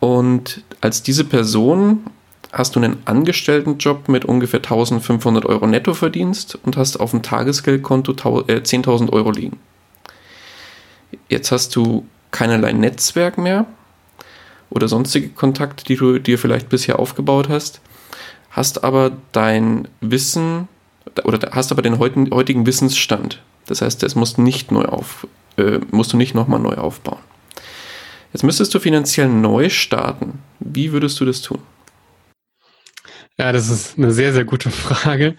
[0.00, 2.04] Und als diese Person
[2.52, 9.08] hast du einen Angestelltenjob mit ungefähr 1500 Euro Nettoverdienst und hast auf dem Tagesgeldkonto 10.000
[9.08, 9.58] äh, Euro liegen.
[11.28, 13.66] Jetzt hast du keinerlei Netzwerk mehr
[14.70, 17.80] oder sonstige Kontakte, die du dir vielleicht bisher aufgebaut hast,
[18.50, 20.68] hast aber dein Wissen
[21.24, 23.42] oder hast aber den heutigen Wissensstand.
[23.66, 27.20] Das heißt, das musst nicht neu auf, äh, musst du nicht nochmal neu aufbauen.
[28.32, 30.40] Jetzt müsstest du finanziell neu starten.
[30.60, 31.60] Wie würdest du das tun?
[33.38, 35.36] Ja, das ist eine sehr, sehr gute Frage.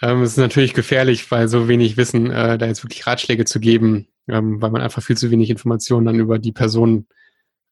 [0.00, 3.60] Ähm, es ist natürlich gefährlich, weil so wenig Wissen, äh, da jetzt wirklich Ratschläge zu
[3.60, 7.21] geben, ähm, weil man einfach viel zu wenig Informationen dann über die Person äh,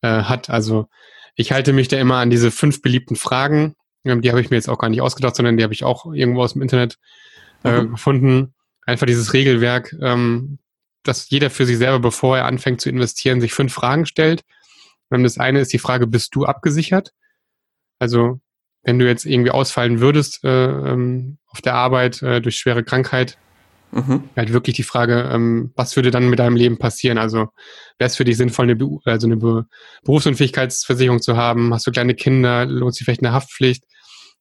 [0.03, 0.51] hat.
[0.51, 0.88] Also
[1.34, 3.74] ich halte mich da immer an diese fünf beliebten Fragen.
[4.05, 6.12] Ähm, die habe ich mir jetzt auch gar nicht ausgedacht, sondern die habe ich auch
[6.12, 6.98] irgendwo aus dem Internet
[7.64, 7.92] äh, mhm.
[7.92, 8.55] gefunden.
[8.86, 10.59] Einfach dieses Regelwerk, ähm,
[11.03, 14.42] dass jeder für sich selber, bevor er anfängt zu investieren, sich fünf Fragen stellt.
[15.11, 17.12] Ähm, das eine ist die Frage, bist du abgesichert?
[17.98, 18.40] Also
[18.82, 23.36] wenn du jetzt irgendwie ausfallen würdest äh, ähm, auf der Arbeit äh, durch schwere Krankheit,
[23.91, 24.24] mhm.
[24.36, 27.18] halt wirklich die Frage, ähm, was würde dann mit deinem Leben passieren?
[27.18, 27.49] Also
[27.99, 29.66] wäre es für dich sinnvoll, eine, Be also eine Be
[30.05, 31.72] Berufsunfähigkeitsversicherung zu haben?
[31.74, 32.66] Hast du kleine Kinder?
[32.66, 33.84] Lohnt sich vielleicht eine Haftpflicht,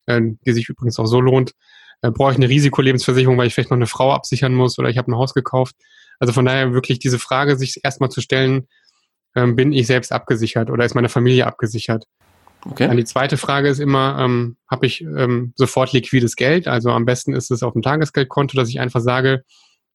[0.06, 1.54] äh, die sich übrigens auch so lohnt?
[2.02, 4.98] Äh, brauche ich eine Risikolebensversicherung, weil ich vielleicht noch eine Frau absichern muss oder ich
[4.98, 5.76] habe ein Haus gekauft?
[6.20, 8.68] Also von daher wirklich diese Frage, sich erstmal zu stellen,
[9.36, 12.06] ähm, bin ich selbst abgesichert oder ist meine Familie abgesichert?
[12.66, 12.88] Okay.
[12.88, 16.68] Dann die zweite Frage ist immer, ähm, habe ich ähm, sofort liquides Geld?
[16.68, 19.44] Also am besten ist es auf dem Tagesgeldkonto, dass ich einfach sage,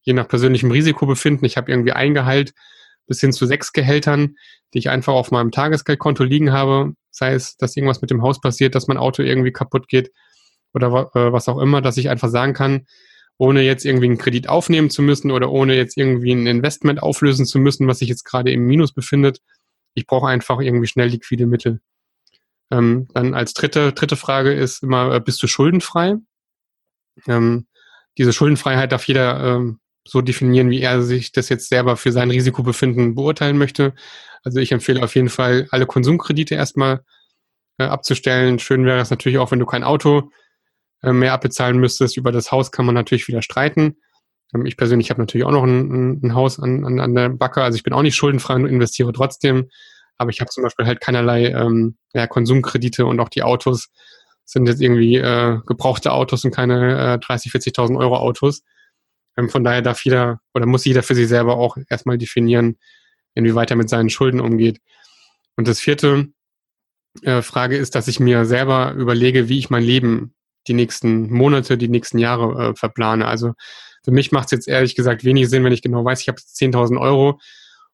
[0.03, 2.53] je nach persönlichem Risikobefinden, ich habe irgendwie ein Gehalt
[3.07, 4.37] bis hin zu sechs Gehältern,
[4.73, 8.41] die ich einfach auf meinem Tagesgeldkonto liegen habe, sei es, dass irgendwas mit dem Haus
[8.41, 10.11] passiert, dass mein Auto irgendwie kaputt geht
[10.73, 12.87] oder äh, was auch immer, dass ich einfach sagen kann,
[13.37, 17.47] ohne jetzt irgendwie einen Kredit aufnehmen zu müssen oder ohne jetzt irgendwie ein Investment auflösen
[17.47, 19.41] zu müssen, was sich jetzt gerade im Minus befindet.
[19.95, 21.81] Ich brauche einfach irgendwie schnell liquide Mittel.
[22.75, 26.17] Ähm, dann als dritte, dritte Frage ist immer, äh, bist du schuldenfrei?
[27.29, 27.67] Ähm,
[28.19, 32.31] diese Schuldenfreiheit darf jeder ähm, so definieren, wie er sich das jetzt selber für sein
[32.31, 33.95] Risikobefinden beurteilen möchte.
[34.43, 37.05] Also ich empfehle auf jeden Fall, alle Konsumkredite erstmal
[37.79, 38.59] äh, abzustellen.
[38.59, 40.31] Schön wäre es natürlich auch, wenn du kein Auto
[41.03, 42.17] äh, mehr abbezahlen müsstest.
[42.17, 43.97] Über das Haus kann man natürlich wieder streiten.
[44.53, 47.63] Ähm, ich persönlich habe natürlich auch noch ein, ein Haus an, an, an der Backe.
[47.63, 49.71] Also ich bin auch nicht schuldenfrei und investiere trotzdem.
[50.19, 53.89] Aber ich habe zum Beispiel halt keinerlei ähm, ja, Konsumkredite und auch die Autos
[54.45, 58.63] sind jetzt irgendwie äh, gebrauchte Autos und keine äh, 30, 40.000 Euro Autos.
[59.37, 62.79] Ähm, von daher darf jeder oder muss jeder für sich selber auch erstmal definieren,
[63.35, 64.81] inwieweit er mit seinen Schulden umgeht.
[65.57, 66.29] Und das vierte
[67.23, 70.35] äh, Frage ist, dass ich mir selber überlege, wie ich mein Leben
[70.67, 73.27] die nächsten Monate, die nächsten Jahre äh, verplane.
[73.27, 73.53] Also
[74.05, 76.39] für mich macht es jetzt ehrlich gesagt wenig Sinn, wenn ich genau weiß, ich habe
[76.39, 77.41] 10.000 Euro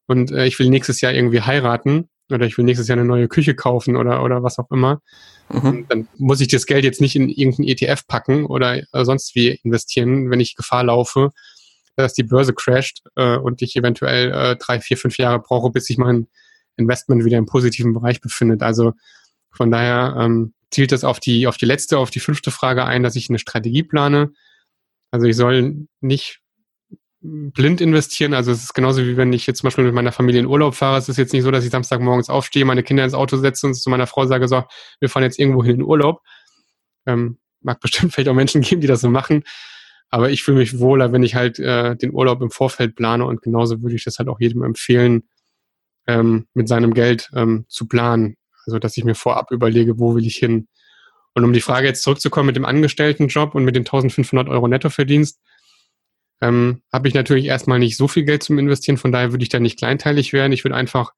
[0.07, 3.28] und äh, ich will nächstes Jahr irgendwie heiraten oder ich will nächstes Jahr eine neue
[3.28, 5.01] Küche kaufen oder, oder was auch immer,
[5.48, 5.86] mhm.
[5.88, 9.61] dann muss ich das Geld jetzt nicht in irgendeinen ETF packen oder äh, sonst wie
[9.62, 11.30] investieren, wenn ich Gefahr laufe,
[11.96, 15.86] dass die Börse crasht äh, und ich eventuell äh, drei, vier, fünf Jahre brauche, bis
[15.86, 16.28] sich mein
[16.76, 18.62] Investment wieder im positiven Bereich befindet.
[18.62, 18.94] Also
[19.51, 23.03] von daher ähm, zielt das auf die, auf die letzte, auf die fünfte Frage ein,
[23.03, 24.32] dass ich eine Strategie plane.
[25.11, 26.39] Also ich soll nicht
[27.23, 28.35] blind investieren.
[28.35, 30.75] Also es ist genauso wie wenn ich jetzt zum Beispiel mit meiner Familie in Urlaub
[30.75, 30.99] fahre.
[30.99, 33.75] Es ist jetzt nicht so, dass ich Samstagmorgens aufstehe, meine Kinder ins Auto setze und
[33.75, 34.64] zu meiner Frau sage, so,
[35.01, 36.23] wir fahren jetzt irgendwo hin in Urlaub.
[37.07, 39.45] Ähm, mag bestimmt vielleicht auch Menschen geben, die das so machen.
[40.09, 43.43] Aber ich fühle mich wohler, wenn ich halt äh, den Urlaub im Vorfeld plane und
[43.43, 45.29] genauso würde ich das halt auch jedem empfehlen,
[46.09, 48.37] ähm, mit seinem Geld ähm, zu planen.
[48.66, 50.68] Also dass ich mir vorab überlege, wo will ich hin.
[51.35, 55.39] Und um die Frage jetzt zurückzukommen mit dem Angestelltenjob und mit den 1500 Euro Nettoverdienst,
[56.41, 59.51] ähm, habe ich natürlich erstmal nicht so viel Geld zum Investieren, von daher würde ich
[59.51, 60.53] da nicht kleinteilig werden.
[60.53, 61.12] Ich würde einfach,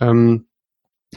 [0.00, 0.46] ähm,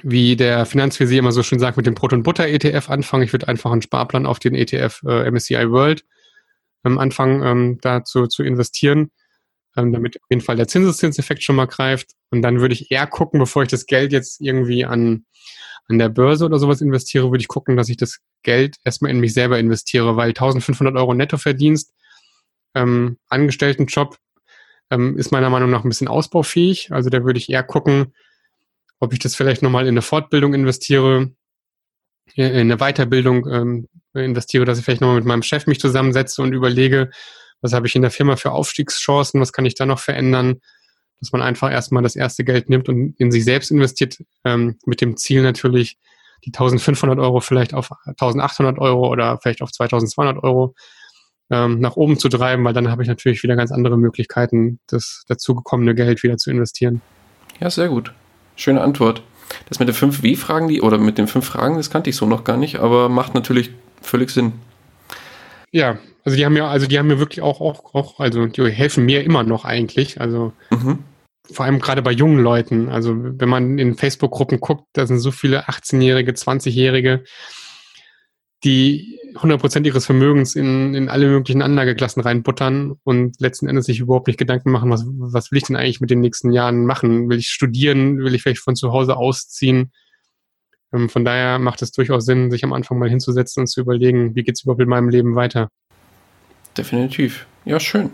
[0.04, 3.24] wie der Finanzvisier immer so schön sagt, mit dem Brot- und Butter-ETF anfangen.
[3.24, 6.06] Ich würde einfach einen Sparplan auf den ETF äh, MSCI World
[6.86, 9.12] ähm, anfangen, ähm, dazu zu investieren,
[9.76, 12.12] ähm, damit auf jeden Fall der Zinseszinseffekt schon mal greift.
[12.30, 15.26] Und dann würde ich eher gucken, bevor ich das Geld jetzt irgendwie an,
[15.88, 19.20] an der Börse oder sowas investiere, würde ich gucken, dass ich das Geld erstmal in
[19.20, 21.94] mich selber investiere, weil 1500 Euro Nettoverdienst
[22.78, 24.18] ähm, Angestelltenjob
[24.90, 26.92] ähm, ist meiner Meinung nach ein bisschen ausbaufähig.
[26.92, 28.14] Also da würde ich eher gucken,
[29.00, 31.32] ob ich das vielleicht nochmal in eine Fortbildung investiere,
[32.36, 36.54] in eine Weiterbildung ähm, investiere, dass ich vielleicht nochmal mit meinem Chef mich zusammensetze und
[36.54, 37.10] überlege,
[37.62, 40.62] was habe ich in der Firma für Aufstiegschancen, was kann ich da noch verändern,
[41.20, 45.02] dass man einfach erstmal das erste Geld nimmt und in sich selbst investiert, ähm, mit
[45.02, 45.98] dem Ziel natürlich,
[46.46, 50.76] die 1500 Euro vielleicht auf 1800 Euro oder vielleicht auf 2200 Euro
[51.50, 55.24] ähm, nach oben zu treiben, weil dann habe ich natürlich wieder ganz andere Möglichkeiten, das
[55.28, 57.02] dazugekommene Geld wieder zu investieren.
[57.60, 58.12] Ja, sehr gut.
[58.56, 59.22] Schöne Antwort.
[59.70, 62.26] Das mit den fünf W-Fragen, die, oder mit den fünf Fragen, das kannte ich so
[62.26, 63.72] noch gar nicht, aber macht natürlich
[64.02, 64.54] völlig Sinn.
[65.72, 68.70] Ja, also die haben ja, also die haben mir wirklich auch, auch, auch, also die
[68.70, 70.20] helfen mir immer noch eigentlich.
[70.20, 71.00] Also mhm.
[71.50, 72.90] vor allem gerade bei jungen Leuten.
[72.90, 77.24] Also wenn man in Facebook-Gruppen guckt, da sind so viele 18-Jährige, 20-Jährige,
[78.64, 84.28] die 100% ihres Vermögens in, in alle möglichen Anlageklassen reinbuttern und letzten Endes sich überhaupt
[84.28, 87.30] nicht Gedanken machen, was, was will ich denn eigentlich mit den nächsten Jahren machen?
[87.30, 88.18] Will ich studieren?
[88.20, 89.92] Will ich vielleicht von zu Hause ausziehen?
[90.92, 94.36] Ähm, von daher macht es durchaus Sinn, sich am Anfang mal hinzusetzen und zu überlegen,
[94.36, 95.70] wie geht es überhaupt in meinem Leben weiter.
[96.76, 97.46] Definitiv.
[97.66, 98.12] Ja, schön.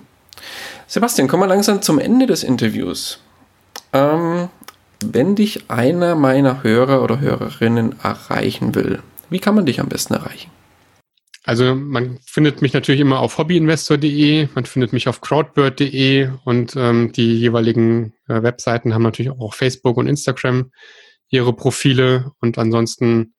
[0.87, 3.19] Sebastian, kommen wir langsam zum Ende des Interviews.
[3.93, 4.49] Ähm,
[5.05, 8.99] wenn dich einer meiner Hörer oder Hörerinnen erreichen will,
[9.33, 10.51] wie kann man dich am besten erreichen?
[11.43, 17.11] Also man findet mich natürlich immer auf hobbyinvestor.de, man findet mich auf crowdbird.de und ähm,
[17.11, 20.71] die jeweiligen äh, Webseiten haben natürlich auch Facebook und Instagram
[21.29, 23.33] ihre Profile und ansonsten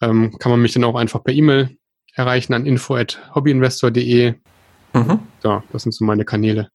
[0.00, 1.76] ähm, kann man mich dann auch einfach per E-Mail
[2.14, 4.34] erreichen an info@hobbyinvestor.de.
[4.94, 5.18] Mhm.
[5.44, 6.70] Ja, das sind so meine Kanäle.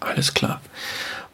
[0.00, 0.62] Alles klar.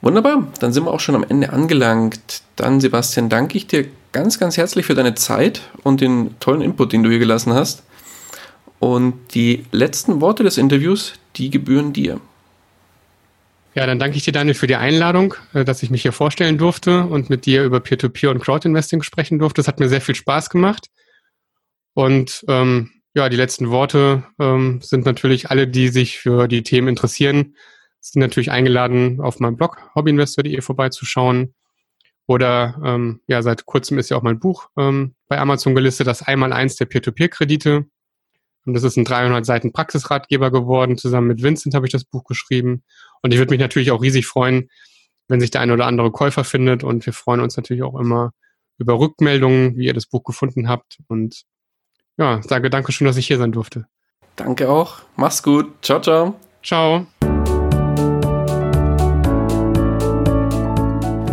[0.00, 2.42] Wunderbar, dann sind wir auch schon am Ende angelangt.
[2.56, 6.92] Dann, Sebastian, danke ich dir ganz, ganz herzlich für deine Zeit und den tollen Input,
[6.92, 7.84] den du hier gelassen hast.
[8.78, 12.20] Und die letzten Worte des Interviews, die gebühren dir.
[13.74, 16.58] Ja, dann danke ich dir, Daniel, für die Einladung, äh, dass ich mich hier vorstellen
[16.58, 19.60] durfte und mit dir über Peer-to-Peer -Peer und Crowdinvesting sprechen durfte.
[19.60, 20.88] Das hat mir sehr viel Spaß gemacht.
[21.94, 26.88] Und ähm, ja, die letzten Worte ähm, sind natürlich alle, die sich für die Themen
[26.88, 27.54] interessieren,
[28.00, 31.54] sind natürlich eingeladen, auf meinem Blog hobbyinvestor.de vorbeizuschauen.
[32.30, 36.22] Oder ähm, ja, seit kurzem ist ja auch mein Buch ähm, bei Amazon gelistet, das
[36.22, 37.86] Einmal-Eins der Peer-to-Peer-Kredite.
[38.64, 40.96] Und das ist ein 300 Seiten Praxisratgeber geworden.
[40.96, 42.84] Zusammen mit Vincent habe ich das Buch geschrieben.
[43.20, 44.70] Und ich würde mich natürlich auch riesig freuen,
[45.26, 46.84] wenn sich der eine oder andere Käufer findet.
[46.84, 48.30] Und wir freuen uns natürlich auch immer
[48.78, 50.98] über Rückmeldungen, wie ihr das Buch gefunden habt.
[51.08, 51.42] Und
[52.16, 53.86] ja, sage danke schön, dass ich hier sein durfte.
[54.36, 55.00] Danke auch.
[55.16, 55.66] Mach's gut.
[55.82, 56.36] Ciao, ciao.
[56.62, 57.08] Ciao.